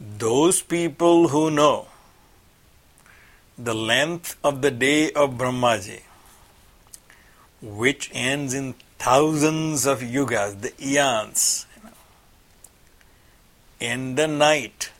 Those 0.00 0.62
people 0.62 1.28
who 1.28 1.50
know 1.50 1.86
the 3.58 3.74
length 3.74 4.38
of 4.42 4.62
the 4.62 4.70
day 4.70 5.12
of 5.12 5.32
Brahmaji, 5.32 6.00
which 7.60 8.10
ends 8.14 8.54
in 8.54 8.76
thousands 8.98 9.84
of 9.84 10.00
yugas, 10.00 10.62
the 10.62 10.72
eons, 10.82 11.66
in 13.78 14.14
the 14.14 14.26
night, 14.26 14.90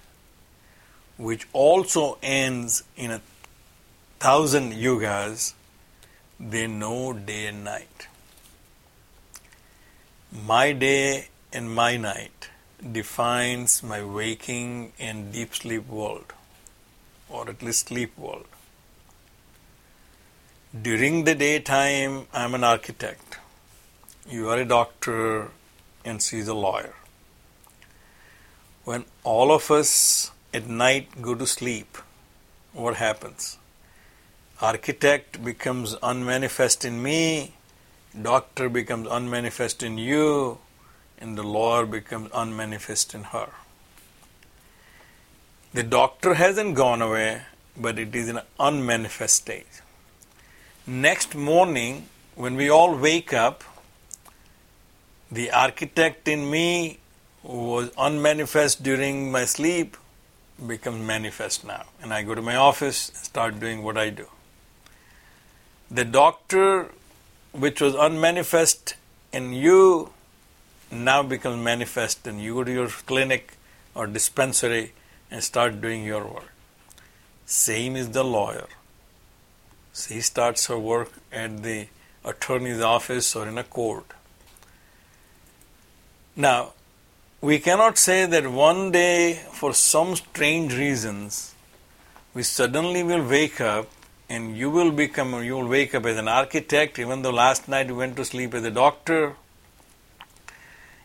which 1.16 1.48
also 1.54 2.18
ends 2.22 2.82
in 2.94 3.10
a 3.10 3.22
thousand 4.18 4.74
yugas, 4.74 5.54
they 6.38 6.66
know 6.66 7.14
day 7.14 7.46
and 7.46 7.64
night. 7.64 8.06
My 10.30 10.72
day 10.72 11.28
and 11.54 11.74
my 11.74 11.96
night 11.96 12.49
defines 12.92 13.82
my 13.82 14.02
waking 14.02 14.92
and 14.98 15.32
deep 15.32 15.54
sleep 15.54 15.86
world, 15.88 16.32
or 17.28 17.48
at 17.48 17.62
least 17.62 17.88
sleep 17.88 18.16
world. 18.18 18.46
During 20.82 21.24
the 21.24 21.34
daytime, 21.34 22.26
I'm 22.32 22.54
an 22.54 22.64
architect. 22.64 23.38
You 24.28 24.48
are 24.50 24.58
a 24.58 24.64
doctor, 24.64 25.50
and 26.04 26.22
she's 26.22 26.48
a 26.48 26.54
lawyer. 26.54 26.94
When 28.84 29.04
all 29.24 29.52
of 29.52 29.70
us 29.70 30.30
at 30.54 30.68
night 30.68 31.20
go 31.20 31.34
to 31.34 31.46
sleep, 31.46 31.98
what 32.72 32.96
happens? 32.96 33.58
Architect 34.60 35.42
becomes 35.44 35.96
unmanifest 36.02 36.84
in 36.84 37.02
me, 37.02 37.54
doctor 38.20 38.68
becomes 38.68 39.08
unmanifest 39.10 39.82
in 39.82 39.98
you, 39.98 40.58
and 41.20 41.36
the 41.36 41.42
lawyer 41.42 41.86
becomes 41.86 42.30
unmanifest 42.34 43.14
in 43.14 43.24
her. 43.24 43.50
The 45.72 45.82
doctor 45.82 46.34
hasn't 46.34 46.74
gone 46.74 47.00
away, 47.02 47.42
but 47.76 47.98
it 47.98 48.14
is 48.14 48.28
an 48.28 48.40
unmanifest 48.58 49.36
state. 49.36 49.82
Next 50.86 51.34
morning, 51.34 52.08
when 52.34 52.56
we 52.56 52.68
all 52.68 52.96
wake 52.96 53.32
up, 53.32 53.62
the 55.30 55.50
architect 55.52 56.26
in 56.26 56.50
me 56.50 56.98
was 57.42 57.90
unmanifest 57.96 58.82
during 58.82 59.30
my 59.30 59.44
sleep 59.44 59.96
becomes 60.66 61.06
manifest 61.06 61.64
now. 61.64 61.84
And 62.02 62.12
I 62.12 62.22
go 62.22 62.34
to 62.34 62.42
my 62.42 62.56
office 62.56 63.08
and 63.08 63.18
start 63.18 63.60
doing 63.60 63.82
what 63.82 63.96
I 63.96 64.10
do. 64.10 64.26
The 65.90 66.04
doctor, 66.04 66.90
which 67.52 67.80
was 67.80 67.94
unmanifest 67.94 68.94
in 69.32 69.52
you, 69.52 70.12
now 70.90 71.22
becomes 71.22 71.62
manifest 71.62 72.26
and 72.26 72.40
you 72.40 72.54
go 72.54 72.64
to 72.64 72.72
your 72.72 72.88
clinic 72.88 73.54
or 73.94 74.06
dispensary 74.06 74.92
and 75.30 75.42
start 75.42 75.80
doing 75.80 76.04
your 76.04 76.24
work. 76.24 76.52
Same 77.46 77.96
is 77.96 78.10
the 78.10 78.24
lawyer. 78.24 78.66
She 79.92 80.20
starts 80.20 80.66
her 80.66 80.78
work 80.78 81.12
at 81.32 81.62
the 81.62 81.88
attorney's 82.24 82.80
office 82.80 83.34
or 83.34 83.48
in 83.48 83.58
a 83.58 83.64
court. 83.64 84.06
Now, 86.36 86.72
we 87.40 87.58
cannot 87.58 87.98
say 87.98 88.26
that 88.26 88.50
one 88.50 88.92
day, 88.92 89.40
for 89.52 89.72
some 89.72 90.14
strange 90.14 90.74
reasons, 90.76 91.54
we 92.34 92.42
suddenly 92.42 93.02
will 93.02 93.26
wake 93.26 93.60
up 93.60 93.88
and 94.28 94.56
you 94.56 94.70
will 94.70 94.92
become, 94.92 95.42
you 95.42 95.54
will 95.54 95.66
wake 95.66 95.94
up 95.94 96.06
as 96.06 96.16
an 96.16 96.28
architect, 96.28 96.98
even 96.98 97.22
though 97.22 97.30
last 97.30 97.66
night 97.66 97.88
you 97.88 97.96
went 97.96 98.16
to 98.16 98.24
sleep 98.24 98.54
as 98.54 98.64
a 98.64 98.70
doctor, 98.70 99.34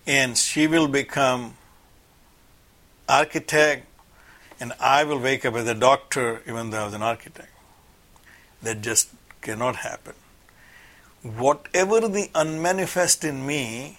and 0.08 0.38
she 0.38 0.68
will 0.68 0.88
become 0.88 1.56
architect, 3.10 3.88
and 4.60 4.74
I 4.80 5.04
will 5.04 5.20
wake 5.20 5.46
up 5.46 5.56
as 5.56 5.68
a 5.68 5.74
doctor, 5.74 6.42
even 6.48 6.70
though 6.70 6.82
I 6.82 6.86
was 6.86 6.94
an 6.94 7.02
architect. 7.02 7.50
That 8.62 8.82
just 8.82 9.10
cannot 9.42 9.78
happen. 9.78 10.14
Whatever 11.22 12.08
the 12.08 12.30
unmanifest 12.36 13.24
in 13.24 13.46
me 13.46 13.98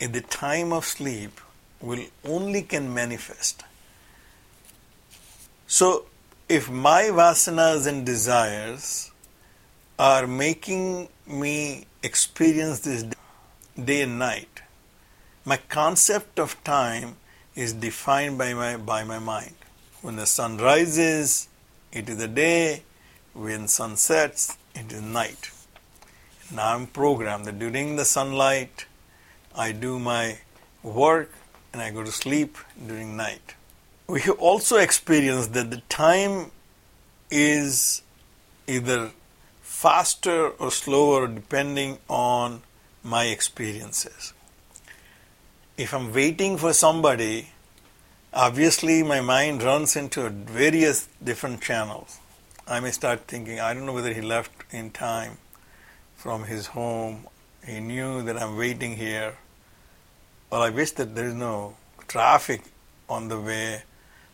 at 0.00 0.12
the 0.12 0.20
time 0.20 0.72
of 0.72 0.84
sleep 0.84 1.40
will 1.80 2.04
only 2.24 2.62
can 2.62 2.92
manifest. 2.92 3.64
So, 5.66 6.06
if 6.48 6.70
my 6.70 7.04
vasanas 7.04 7.86
and 7.86 8.06
desires 8.06 9.10
are 9.98 10.26
making 10.26 11.08
me 11.26 11.86
experience 12.02 12.80
this 12.80 13.04
day 13.82 14.02
and 14.02 14.18
night, 14.18 14.57
my 15.48 15.56
concept 15.56 16.38
of 16.38 16.62
time 16.62 17.16
is 17.54 17.72
defined 17.72 18.36
by 18.36 18.52
my, 18.52 18.76
by 18.76 19.02
my 19.02 19.18
mind. 19.18 19.54
When 20.02 20.16
the 20.16 20.26
sun 20.26 20.58
rises, 20.58 21.48
it 21.90 22.06
is 22.10 22.18
the 22.18 22.28
day. 22.28 22.82
When 23.32 23.66
sun 23.66 23.96
sets, 23.96 24.58
it 24.74 24.92
is 24.92 25.00
night. 25.00 25.50
Now 26.54 26.74
I'm 26.74 26.86
programmed 26.86 27.46
that 27.46 27.58
during 27.58 27.96
the 27.96 28.04
sunlight, 28.04 28.84
I 29.56 29.72
do 29.72 29.98
my 29.98 30.36
work 30.82 31.32
and 31.72 31.80
I 31.80 31.92
go 31.92 32.04
to 32.04 32.12
sleep 32.12 32.58
during 32.86 33.16
night. 33.16 33.54
We 34.06 34.20
have 34.22 34.38
also 34.38 34.76
experienced 34.76 35.54
that 35.54 35.70
the 35.70 35.80
time 35.88 36.50
is 37.30 38.02
either 38.66 39.12
faster 39.62 40.50
or 40.50 40.70
slower 40.70 41.26
depending 41.26 41.96
on 42.06 42.60
my 43.02 43.24
experiences. 43.24 44.34
If 45.78 45.94
I'm 45.94 46.12
waiting 46.12 46.58
for 46.58 46.74
somebody, 46.74 47.50
obviously 48.34 49.02
my 49.02 49.20
mind 49.20 49.62
runs 49.62 49.96
into 49.96 50.28
various 50.28 51.08
different 51.22 51.62
channels. 51.62 52.18
I 52.66 52.80
may 52.80 52.90
start 52.90 53.28
thinking, 53.28 53.60
I 53.60 53.72
don't 53.72 53.86
know 53.86 53.94
whether 53.94 54.12
he 54.12 54.20
left 54.20 54.50
in 54.70 54.90
time 54.90 55.38
from 56.16 56.44
his 56.44 56.66
home. 56.66 57.28
He 57.64 57.80
knew 57.80 58.22
that 58.24 58.36
I'm 58.36 58.56
waiting 58.56 58.96
here 58.96 59.36
well, 60.50 60.62
I 60.62 60.70
wish 60.70 60.92
that 60.92 61.14
there 61.14 61.26
is 61.26 61.34
no 61.34 61.76
traffic 62.06 62.62
on 63.06 63.28
the 63.28 63.38
way, 63.38 63.82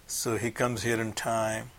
so 0.07 0.37
he 0.37 0.52
comes 0.52 0.85
here 0.85 1.00
in 1.00 1.12
time. 1.12 1.72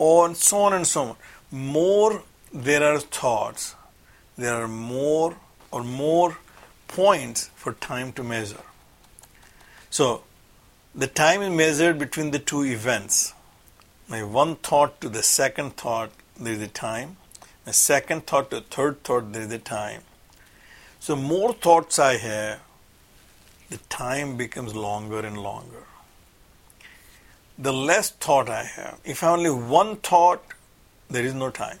Oh, 0.00 0.22
or 0.22 0.34
so 0.34 0.58
on 0.58 0.72
and 0.72 0.86
so 0.86 1.02
on. 1.02 1.16
More 1.52 2.22
there 2.52 2.82
are 2.82 2.98
thoughts, 2.98 3.76
there 4.36 4.54
are 4.54 4.66
more 4.66 5.36
or 5.70 5.84
more 5.84 6.36
points 6.88 7.50
for 7.54 7.72
time 7.72 8.12
to 8.12 8.22
measure. 8.22 8.64
So, 9.90 10.22
the 10.94 11.06
time 11.06 11.42
is 11.42 11.50
measured 11.50 11.98
between 11.98 12.30
the 12.30 12.38
two 12.38 12.64
events. 12.64 13.34
My 14.08 14.22
one 14.22 14.56
thought 14.56 15.00
to 15.00 15.08
the 15.08 15.22
second 15.22 15.76
thought, 15.76 16.10
there 16.38 16.52
is 16.52 16.62
a 16.62 16.68
time. 16.68 17.16
My 17.64 17.72
second 17.72 18.26
thought 18.26 18.50
to 18.50 18.60
the 18.60 18.62
third 18.62 19.02
thought, 19.02 19.32
there 19.32 19.42
is 19.42 19.52
a 19.52 19.58
time. 19.58 20.02
So, 21.00 21.16
more 21.16 21.52
thoughts 21.52 21.98
I 21.98 22.16
have, 22.16 22.60
the 23.68 23.78
time 23.88 24.36
becomes 24.36 24.74
longer 24.74 25.20
and 25.20 25.36
longer. 25.38 25.84
The 27.58 27.72
less 27.72 28.10
thought 28.10 28.48
I 28.48 28.64
have, 28.64 29.00
if 29.04 29.24
I 29.24 29.28
only 29.28 29.50
one 29.50 29.96
thought, 29.96 30.44
there 31.10 31.24
is 31.24 31.34
no 31.34 31.50
time. 31.50 31.78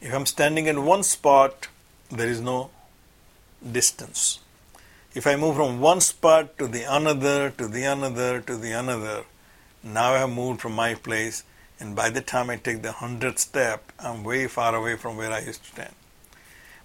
If 0.00 0.12
I'm 0.12 0.26
standing 0.26 0.66
in 0.66 0.84
one 0.84 1.04
spot, 1.04 1.68
there 2.10 2.28
is 2.28 2.40
no 2.40 2.71
distance. 3.70 4.40
If 5.14 5.26
I 5.26 5.36
move 5.36 5.56
from 5.56 5.80
one 5.80 6.00
spot 6.00 6.58
to 6.58 6.66
the 6.66 6.84
another, 6.84 7.50
to 7.50 7.68
the 7.68 7.84
another, 7.84 8.40
to 8.40 8.56
the 8.56 8.72
another, 8.72 9.24
now 9.82 10.14
I 10.14 10.18
have 10.18 10.30
moved 10.30 10.60
from 10.60 10.72
my 10.72 10.94
place, 10.94 11.44
and 11.78 11.94
by 11.94 12.10
the 12.10 12.20
time 12.20 12.50
I 12.50 12.56
take 12.56 12.82
the 12.82 12.92
hundredth 12.92 13.38
step, 13.38 13.92
I'm 13.98 14.24
way 14.24 14.46
far 14.46 14.74
away 14.74 14.96
from 14.96 15.16
where 15.16 15.32
I 15.32 15.40
used 15.40 15.64
to 15.64 15.70
stand. 15.70 15.94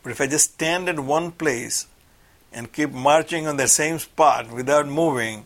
But 0.04 0.12
if 0.12 0.22
I 0.22 0.28
just 0.28 0.54
stand 0.54 0.90
at 0.90 1.00
one 1.00 1.32
place, 1.32 1.88
and 2.52 2.72
keep 2.72 2.92
marching 2.92 3.48
on 3.48 3.58
the 3.58 3.68
same 3.68 4.00
spot 4.00 4.52
without 4.52 4.88
moving, 4.88 5.46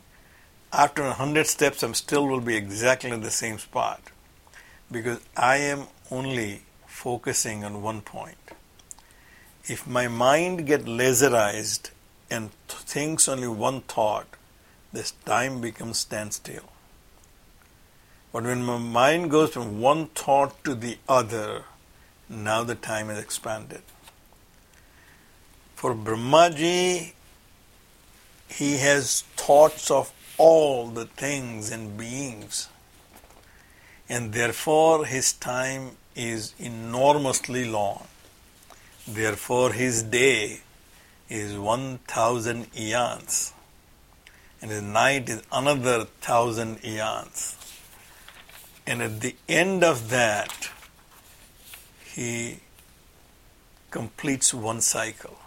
after 0.72 1.04
a 1.04 1.08
100 1.08 1.48
steps, 1.48 1.84
I'm 1.84 1.94
still 1.94 2.28
will 2.28 2.40
be 2.40 2.56
exactly 2.56 3.12
in 3.12 3.22
the 3.22 3.32
same 3.32 3.60
spot 3.60 4.02
because 4.90 5.20
I 5.36 5.58
am 5.58 5.88
only 6.10 6.62
focusing 6.86 7.64
on 7.64 7.82
one 7.82 8.02
point. 8.02 8.38
If 9.68 9.86
my 9.86 10.08
mind 10.08 10.66
get 10.66 10.86
laserized 10.86 11.92
and 12.32 12.52
thinks 12.68 13.28
only 13.28 13.48
one 13.48 13.82
thought, 13.82 14.28
this 14.92 15.12
time 15.26 15.62
becomes 15.62 16.00
standstill. 16.00 16.72
But 18.34 18.44
when 18.44 18.64
my 18.64 18.80
mind 18.80 19.30
goes 19.30 19.54
from 19.54 19.80
one 19.80 20.08
thought 20.08 20.64
to 20.64 20.74
the 20.74 20.98
other, 21.08 21.66
now 22.28 22.64
the 22.64 22.76
time 22.76 23.10
is 23.10 23.20
expanded. 23.20 23.84
For 25.76 25.94
Brahmaji, 25.94 27.14
he 28.48 28.78
has 28.78 29.22
thoughts 29.36 29.92
of 29.92 30.12
all 30.38 30.88
the 30.88 31.06
things 31.06 31.72
and 31.72 31.98
beings, 31.98 32.68
and 34.10 34.34
therefore 34.34 35.06
his 35.06 35.34
time 35.34 35.98
is 36.16 36.56
enormously 36.58 37.66
long. 37.66 38.08
Therefore, 39.08 39.74
his 39.74 40.04
day 40.04 40.62
is 41.28 41.58
1000 41.58 42.68
eons, 42.78 43.54
and 44.62 44.70
his 44.70 44.82
night 44.82 45.30
is 45.30 45.42
another 45.52 46.06
thousand 46.22 46.84
eons. 46.86 47.58
And 48.86 49.02
at 49.02 49.22
the 49.22 49.36
end 49.48 49.84
of 49.84 50.10
that, 50.10 50.70
he 52.06 52.60
completes 53.90 54.54
one 54.54 54.82
cycle. 54.82 55.38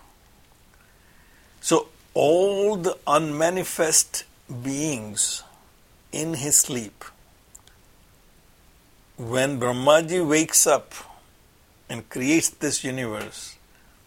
So, 1.61 1.89
all 2.13 2.77
the 2.77 2.99
unmanifest 3.07 4.25
beings 4.63 5.43
in 6.13 6.35
his 6.35 6.57
sleep, 6.57 7.05
when 9.17 9.61
Brahmaji 9.61 10.27
wakes 10.27 10.67
up 10.67 10.93
and 11.89 12.09
creates 12.09 12.51
this 12.51 12.85
universe, 12.85 13.57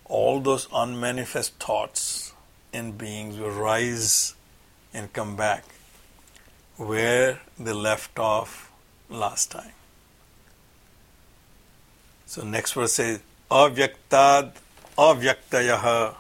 all 0.06 0.40
those 0.40 0.68
unmanifest 0.74 1.54
thoughts 1.60 2.34
and 2.74 2.98
beings 2.98 3.38
will 3.38 3.52
rise 3.52 4.36
and 4.94 5.12
come 5.14 5.36
back 5.36 5.64
where 6.78 7.42
they 7.60 7.74
left 7.74 8.20
off 8.20 8.72
last 9.10 9.52
time. 9.52 9.72
So 12.26 12.44
next 12.44 12.74
verse 12.74 12.94
says, 12.94 13.20
Avyaktad 13.50 14.52
avyaktayah 14.98 16.14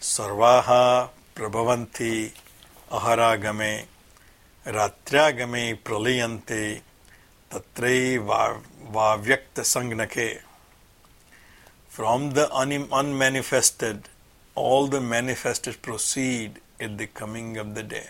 sarvaha 0.00 1.10
prabhavanti 1.34 2.30
aharagame 2.90 3.86
ratyagame 4.64 5.76
praliyante 5.82 6.80
tatre 7.50 8.18
vavyakta 8.92 9.62
sangnake. 9.64 10.51
From 11.92 12.30
the 12.30 12.50
unmanifested, 12.50 14.08
all 14.54 14.86
the 14.86 14.98
manifested 14.98 15.82
proceed 15.82 16.58
at 16.80 16.96
the 16.96 17.06
coming 17.06 17.58
of 17.58 17.74
the 17.74 17.82
day. 17.82 18.08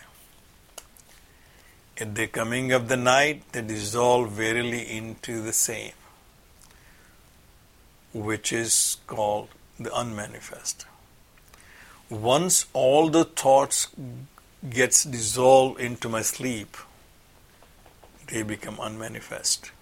At 1.98 2.14
the 2.14 2.28
coming 2.28 2.70
of 2.70 2.86
the 2.86 2.96
night, 2.96 3.42
they 3.50 3.60
dissolve 3.60 4.30
verily 4.30 4.88
into 4.88 5.42
the 5.42 5.52
same 5.52 5.94
which 8.12 8.52
is 8.52 8.98
called 9.08 9.48
the 9.80 9.92
unmanifest. 9.92 10.86
Once 12.08 12.66
all 12.72 13.08
the 13.08 13.24
thoughts 13.24 13.88
gets 14.70 15.02
dissolved 15.02 15.80
into 15.80 16.08
my 16.08 16.22
sleep, 16.22 16.76
they 18.28 18.44
become 18.44 18.78
unmanifest. 18.80 19.72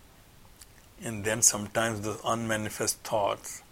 And 1.05 1.23
then 1.23 1.43
sometimes 1.43 2.01
the 2.01 2.19
unmanifest 2.25 2.97
thoughts 3.01 3.63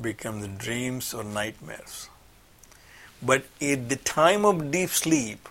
become 0.00 0.40
the 0.40 0.48
dreams 0.48 1.12
or 1.14 1.24
nightmares. 1.24 2.08
But 3.22 3.44
at 3.60 3.88
the 3.88 3.96
time 3.96 4.44
of 4.44 4.70
deep 4.70 4.90
sleep, 4.90 5.48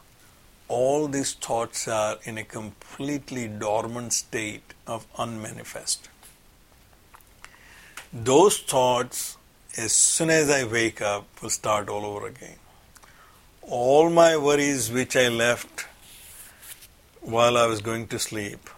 all 0.67 1.07
these 1.07 1.33
thoughts 1.33 1.87
are 1.87 2.17
in 2.23 2.37
a 2.37 2.43
completely 2.43 3.47
dormant 3.47 4.13
state 4.13 4.73
of 4.85 5.05
unmanifest 5.17 6.09
those 8.13 8.59
thoughts, 8.59 9.37
as 9.75 9.91
soon 9.91 10.29
as 10.29 10.49
I 10.49 10.63
wake 10.63 11.01
up, 11.01 11.25
will 11.41 11.49
start 11.49 11.89
all 11.89 12.05
over 12.05 12.27
again. 12.27 12.55
All 13.61 14.09
my 14.09 14.37
worries 14.37 14.91
which 14.91 15.15
I 15.15 15.27
left 15.27 15.85
while 17.21 17.57
I 17.57 17.65
was 17.67 17.81
going 17.81 18.07
to 18.07 18.19
sleep, 18.19 18.69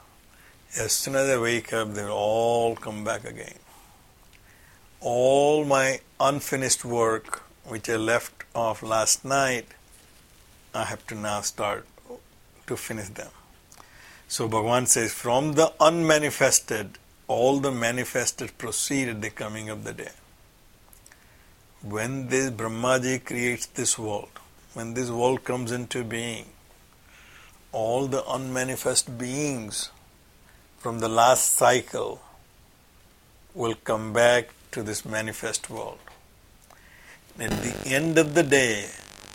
as 0.78 0.92
soon 0.92 1.16
as 1.16 1.30
I 1.30 1.40
wake 1.40 1.72
up, 1.74 1.94
they 1.94 2.04
will 2.04 2.12
all 2.12 2.76
come 2.76 3.04
back 3.04 3.24
again. 3.24 3.54
All 5.02 5.66
my 5.66 6.02
unfinished 6.20 6.84
work 6.84 7.44
which 7.66 7.90
I 7.90 7.96
left 7.96 8.44
off 8.54 8.84
last 8.84 9.24
night, 9.24 9.66
I 10.74 10.86
have 10.86 11.06
to 11.08 11.16
now 11.16 11.42
start 11.42 11.88
to 12.68 12.76
finish 12.76 13.10
them. 13.10 13.30
So 14.28 14.48
Bhagavan 14.50 14.88
says, 14.88 15.14
from 15.14 15.54
the 15.54 15.74
unmanifested 15.80 16.98
all 17.30 17.60
the 17.60 17.72
manifested 17.72 18.58
proceed 18.58 19.08
at 19.08 19.22
the 19.22 19.30
coming 19.30 19.70
of 19.70 19.84
the 19.84 19.94
day. 19.94 20.12
When 21.84 22.28
this 22.28 22.50
Brahmaji 22.50 23.24
creates 23.24 23.68
this 23.68 24.00
world, 24.00 24.32
when 24.74 24.96
this 24.96 25.12
world 25.12 25.44
comes 25.44 25.72
into 25.72 26.04
being, 26.04 26.48
all 27.72 28.08
the 28.08 28.28
unmanifest 28.28 29.18
beings 29.18 29.92
from 30.80 31.00
the 31.00 31.08
last 31.08 31.54
cycle 31.54 32.20
will 33.54 33.76
come 33.76 34.12
back 34.12 34.50
to 34.72 34.84
this 34.84 35.06
manifest 35.06 35.70
world. 35.70 36.00
At 37.40 37.52
the 37.64 37.88
end 37.88 38.18
of 38.18 38.34
the 38.34 38.44
day, 38.44 38.90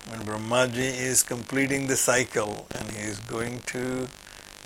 when 0.09 0.21
Brahmaji 0.21 1.01
is 1.11 1.23
completing 1.23 1.87
the 1.87 1.97
cycle 1.97 2.67
and 2.75 2.91
he 2.91 3.03
is 3.03 3.19
going 3.21 3.61
to 3.67 4.09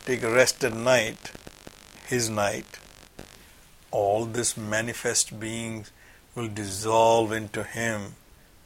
take 0.04 0.22
a 0.22 0.31
rest 0.31 0.64
at 0.64 0.74
night, 0.74 1.31
his 2.07 2.28
night, 2.28 2.78
all 3.90 4.24
this 4.24 4.57
manifest 4.57 5.38
beings 5.38 5.90
will 6.35 6.48
dissolve 6.48 7.33
into 7.33 7.64
Him, 7.64 8.14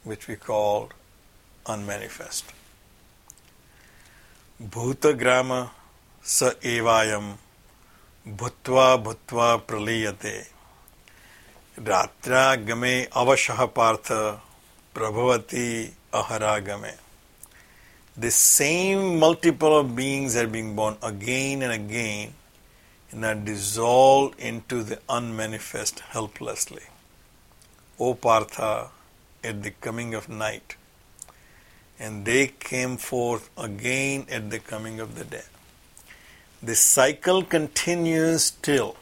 which 0.03 0.27
we 0.27 0.35
call 0.35 0.89
unmanifest. 1.65 2.45
Bhutagrama 4.61 5.71
sa 6.21 6.51
evayam 6.61 7.37
bhutva 8.27 9.03
bhutva 9.03 9.61
praliyate 9.61 10.47
ratra 11.77 12.57
game 12.65 13.07
avashah 13.11 13.73
partha 13.73 14.39
prabhavati 14.93 15.91
aharagame. 16.13 16.93
The 18.15 18.29
same 18.29 19.17
multiple 19.17 19.79
of 19.79 19.95
beings 19.95 20.35
are 20.35 20.45
being 20.45 20.75
born 20.75 20.97
again 21.01 21.63
and 21.63 21.73
again 21.73 22.33
and 23.11 23.25
are 23.25 23.35
dissolved 23.35 24.39
into 24.39 24.83
the 24.83 24.99
unmanifest 25.09 25.99
helplessly. 25.99 26.83
O 27.99 28.13
Partha, 28.13 28.89
at 29.43 29.63
the 29.63 29.71
coming 29.71 30.13
of 30.13 30.29
night, 30.29 30.75
and 31.99 32.25
they 32.25 32.47
came 32.47 32.97
forth 32.97 33.49
again 33.57 34.25
at 34.29 34.49
the 34.49 34.59
coming 34.59 34.99
of 34.99 35.15
the 35.15 35.25
day. 35.25 35.43
The 36.61 36.75
cycle 36.75 37.43
continues 37.43 38.51
till 38.51 38.95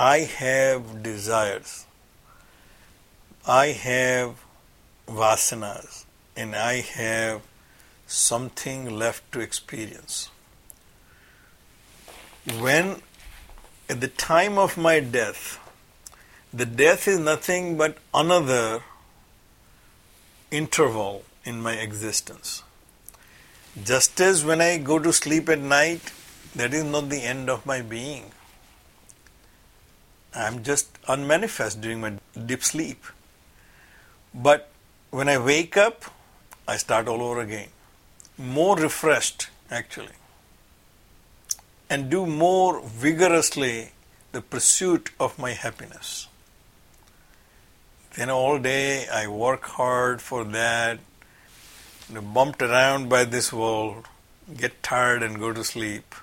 I 0.00 0.18
have 0.20 1.02
desires, 1.02 1.84
I 3.44 3.66
have 3.68 4.36
vasanas, 5.08 6.04
and 6.36 6.54
I 6.54 6.82
have 6.82 7.42
something 8.06 8.96
left 8.96 9.32
to 9.32 9.40
experience 9.40 10.30
when 12.60 13.02
at 13.88 14.00
the 14.00 14.06
time 14.08 14.56
of 14.56 14.76
my 14.76 15.00
death, 15.00 15.58
the 16.52 16.64
death 16.64 17.08
is 17.08 17.18
nothing 17.18 17.76
but 17.76 17.98
another 18.14 18.84
interval 20.52 21.24
in 21.44 21.60
my 21.60 21.72
existence. 21.72 22.62
Just 23.82 24.20
as 24.20 24.44
when 24.44 24.60
I 24.60 24.78
go 24.78 25.00
to 25.00 25.12
sleep 25.12 25.48
at 25.48 25.58
night, 25.58 26.12
that 26.54 26.72
is 26.72 26.84
not 26.84 27.08
the 27.08 27.22
end 27.22 27.50
of 27.50 27.66
my 27.66 27.82
being. 27.82 28.30
I 30.38 30.46
am 30.46 30.62
just 30.62 30.98
unmanifest 31.08 31.80
during 31.80 32.00
my 32.00 32.12
deep 32.52 32.62
sleep. 32.62 33.04
But 34.34 34.70
when 35.10 35.28
I 35.28 35.38
wake 35.38 35.76
up, 35.76 36.04
I 36.66 36.76
start 36.76 37.08
all 37.08 37.22
over 37.22 37.40
again. 37.40 37.68
More 38.38 38.76
refreshed, 38.76 39.48
actually 39.70 40.18
and 41.90 42.10
do 42.10 42.26
more 42.26 42.80
vigorously 42.82 43.92
the 44.32 44.42
pursuit 44.42 45.10
of 45.18 45.38
my 45.38 45.52
happiness. 45.52 46.28
Then 48.14 48.30
all 48.30 48.58
day 48.58 49.06
I 49.08 49.26
work 49.26 49.64
hard 49.64 50.20
for 50.20 50.44
that, 50.44 50.98
bumped 52.34 52.62
around 52.62 53.08
by 53.08 53.24
this 53.24 53.52
world, 53.52 54.06
get 54.54 54.82
tired 54.82 55.22
and 55.22 55.38
go 55.38 55.52
to 55.52 55.64
sleep. 55.64 56.14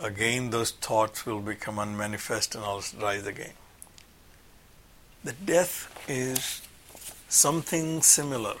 Again, 0.00 0.50
those 0.50 0.72
thoughts 0.72 1.24
will 1.24 1.40
become 1.40 1.78
unmanifest 1.78 2.54
and 2.54 2.64
I'll 2.64 2.82
rise 3.00 3.26
again. 3.26 3.52
The 5.22 5.32
death 5.32 6.04
is 6.08 6.62
something 7.28 8.02
similar. 8.02 8.56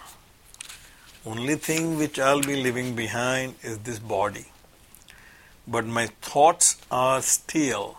Only 1.26 1.56
thing 1.56 1.98
which 1.98 2.18
I'll 2.18 2.42
be 2.42 2.62
leaving 2.62 2.94
behind 2.94 3.56
is 3.62 3.78
this 3.78 3.98
body 3.98 4.46
but 5.66 5.86
my 5.86 6.06
thoughts 6.20 6.76
are 6.90 7.22
still 7.22 7.96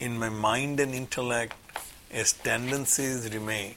in 0.00 0.18
my 0.18 0.28
mind 0.28 0.80
and 0.80 0.94
intellect 0.94 1.54
as 2.10 2.32
tendencies 2.32 3.32
remain. 3.32 3.74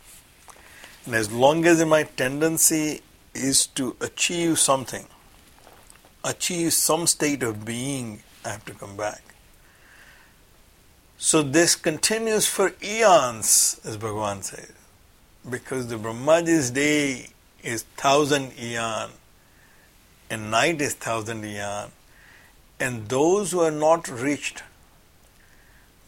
And 1.06 1.15
as 1.15 1.32
long 1.32 1.65
as 1.65 1.84
my 1.86 2.04
tendency 2.04 3.02
is 3.34 3.67
to 3.67 3.96
achieve 4.00 4.58
something, 4.60 5.06
achieve 6.24 6.74
some 6.74 7.08
state 7.08 7.43
of 7.43 7.65
being, 7.65 8.24
I 8.48 8.52
have 8.52 8.64
to 8.66 8.74
come 8.74 8.96
back. 8.96 9.22
So 11.18 11.42
this 11.42 11.76
continues 11.76 12.46
for 12.46 12.74
eons, 12.82 13.82
as 13.84 13.98
Bhagavan 13.98 14.42
says, 14.42 14.72
because 15.50 15.88
the 15.88 15.98
Brahmaji's 15.98 16.72
day 16.72 17.28
is 17.62 17.84
thousand 17.98 18.54
eon 18.58 19.10
and 20.30 20.50
night 20.50 20.80
is 20.80 20.94
thousand 20.94 21.44
eon 21.44 21.92
and 22.80 23.10
those 23.10 23.52
who 23.52 23.60
are 23.60 23.72
not 23.72 24.08
reached 24.08 24.64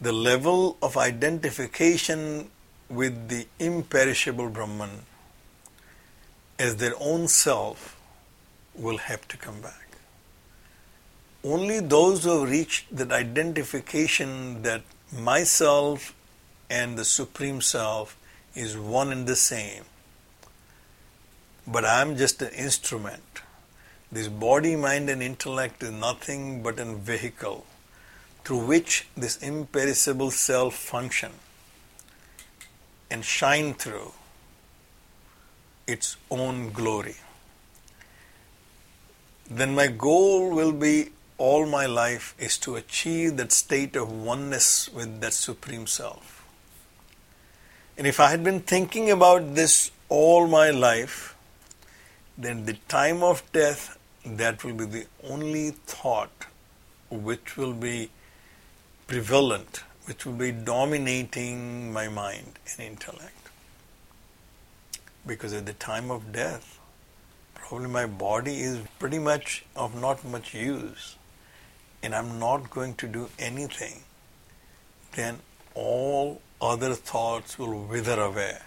the 0.00 0.12
level 0.12 0.78
of 0.80 0.96
identification 0.96 2.50
with 2.88 3.28
the 3.28 3.46
imperishable 3.58 4.48
Brahman 4.48 5.02
as 6.58 6.76
their 6.76 6.94
own 6.98 7.28
self 7.28 8.00
will 8.74 8.98
have 8.98 9.28
to 9.28 9.36
come 9.36 9.60
back. 9.60 9.89
Only 11.42 11.80
those 11.80 12.24
who 12.24 12.40
have 12.40 12.50
reached 12.50 12.94
that 12.94 13.12
identification 13.12 14.62
that 14.62 14.82
myself 15.12 16.14
and 16.68 16.98
the 16.98 17.04
Supreme 17.04 17.60
Self 17.60 18.16
is 18.54 18.76
one 18.76 19.10
and 19.12 19.26
the 19.26 19.36
same, 19.36 19.84
but 21.66 21.84
I 21.84 22.02
am 22.02 22.16
just 22.16 22.42
an 22.42 22.52
instrument. 22.52 23.22
This 24.12 24.28
body, 24.28 24.76
mind, 24.76 25.08
and 25.08 25.22
intellect 25.22 25.82
is 25.82 25.92
nothing 25.92 26.62
but 26.62 26.78
a 26.80 26.84
vehicle 26.84 27.64
through 28.44 28.66
which 28.66 29.06
this 29.16 29.36
imperishable 29.38 30.30
self 30.30 30.74
function 30.74 31.32
and 33.10 33.24
shine 33.24 33.74
through 33.74 34.12
its 35.86 36.16
own 36.30 36.70
glory. 36.72 37.16
Then 39.48 39.74
my 39.74 39.88
goal 39.88 40.50
will 40.50 40.72
be 40.72 41.10
all 41.40 41.64
my 41.64 41.86
life 41.86 42.34
is 42.38 42.58
to 42.58 42.76
achieve 42.76 43.38
that 43.38 43.50
state 43.50 43.96
of 43.96 44.12
oneness 44.12 44.90
with 44.90 45.20
that 45.22 45.32
Supreme 45.32 45.86
Self. 45.86 46.44
And 47.96 48.06
if 48.06 48.20
I 48.20 48.30
had 48.30 48.44
been 48.44 48.60
thinking 48.60 49.10
about 49.10 49.54
this 49.54 49.90
all 50.10 50.46
my 50.46 50.68
life, 50.70 51.34
then 52.36 52.66
the 52.66 52.74
time 52.88 53.22
of 53.22 53.42
death, 53.52 53.98
that 54.24 54.64
will 54.64 54.74
be 54.74 54.84
the 54.84 55.06
only 55.24 55.70
thought 55.70 56.46
which 57.10 57.56
will 57.56 57.72
be 57.72 58.10
prevalent, 59.06 59.82
which 60.04 60.26
will 60.26 60.34
be 60.34 60.52
dominating 60.52 61.90
my 61.90 62.06
mind 62.08 62.58
and 62.72 62.86
intellect. 62.86 63.48
Because 65.26 65.54
at 65.54 65.64
the 65.64 65.72
time 65.72 66.10
of 66.10 66.32
death, 66.32 66.78
probably 67.54 67.88
my 67.88 68.04
body 68.04 68.60
is 68.60 68.78
pretty 68.98 69.18
much 69.18 69.64
of 69.74 69.98
not 69.98 70.22
much 70.24 70.54
use, 70.54 71.16
and 72.02 72.14
I'm 72.14 72.38
not 72.38 72.70
going 72.70 72.94
to 72.94 73.06
do 73.06 73.28
anything, 73.38 74.02
then 75.12 75.38
all 75.74 76.40
other 76.60 76.94
thoughts 76.94 77.58
will 77.58 77.84
wither 77.84 78.20
away. 78.20 78.58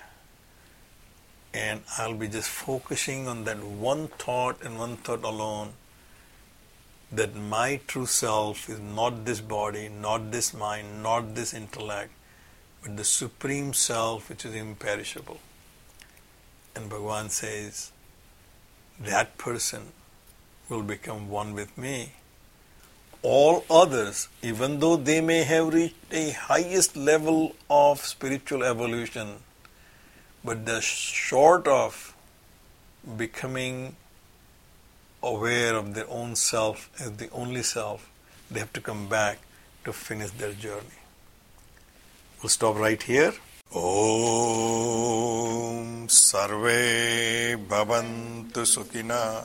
And 1.54 1.82
I'll 1.98 2.16
be 2.16 2.28
just 2.28 2.50
focusing 2.50 3.28
on 3.28 3.44
that 3.44 3.64
one 3.64 4.08
thought 4.08 4.64
and 4.64 4.80
one 4.80 4.98
thought 4.98 5.24
alone 5.24 5.74
that 7.12 7.36
my 7.36 7.80
true 7.88 8.08
self 8.08 8.68
is 8.70 8.80
not 8.80 9.26
this 9.26 9.40
body, 9.40 9.88
not 9.88 10.32
this 10.32 10.54
mind, 10.54 11.04
not 11.04 11.36
this 11.36 11.54
intellect, 11.54 12.12
but 12.82 12.98
the 12.98 13.04
supreme 13.04 13.74
self 13.74 14.30
which 14.30 14.46
is 14.46 14.56
imperishable. 14.56 15.40
And 16.76 16.90
Bhagavan 16.90 17.30
says, 17.30 17.92
that 19.00 19.38
person 19.38 19.92
will 20.70 20.82
become 20.82 21.30
one 21.30 21.54
with 21.54 21.78
me 21.78 22.14
All 23.23 23.65
others, 23.69 24.29
even 24.43 24.79
though 24.79 24.97
they 24.97 25.21
may 25.21 25.43
have 25.43 25.75
reached 25.75 25.97
a 26.13 26.31
highest 26.31 26.97
level 26.97 27.57
of 27.69 28.01
spiritual 28.01 28.63
evolution, 28.63 29.39
but 30.45 30.65
they're 30.65 30.81
short 30.81 31.67
of 31.67 32.15
becoming 33.17 33.97
aware 35.23 35.75
of 35.75 35.95
their 35.95 36.09
own 36.09 36.37
self 36.37 36.91
as 37.01 37.17
the 37.17 37.29
only 37.31 37.63
self, 37.63 38.09
they 38.51 38.61
have 38.61 38.73
to 38.73 38.81
come 38.81 39.09
back 39.09 39.39
to 39.85 39.93
finish 39.93 40.31
their 40.31 40.53
journey. 40.53 41.03
We'll 42.43 42.51
stop 42.51 42.77
right 42.77 43.03
here. 43.03 43.35
ॐ 43.77 46.07
सर्वे 46.09 47.57
भवन्तु 47.71 48.65
सुखिनः 48.65 49.45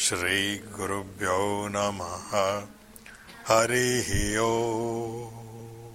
श्रीगुरुभ्यो 0.00 1.68
नमः। 1.70 2.30
हरिः 3.48 4.40
ॐ 4.40 5.39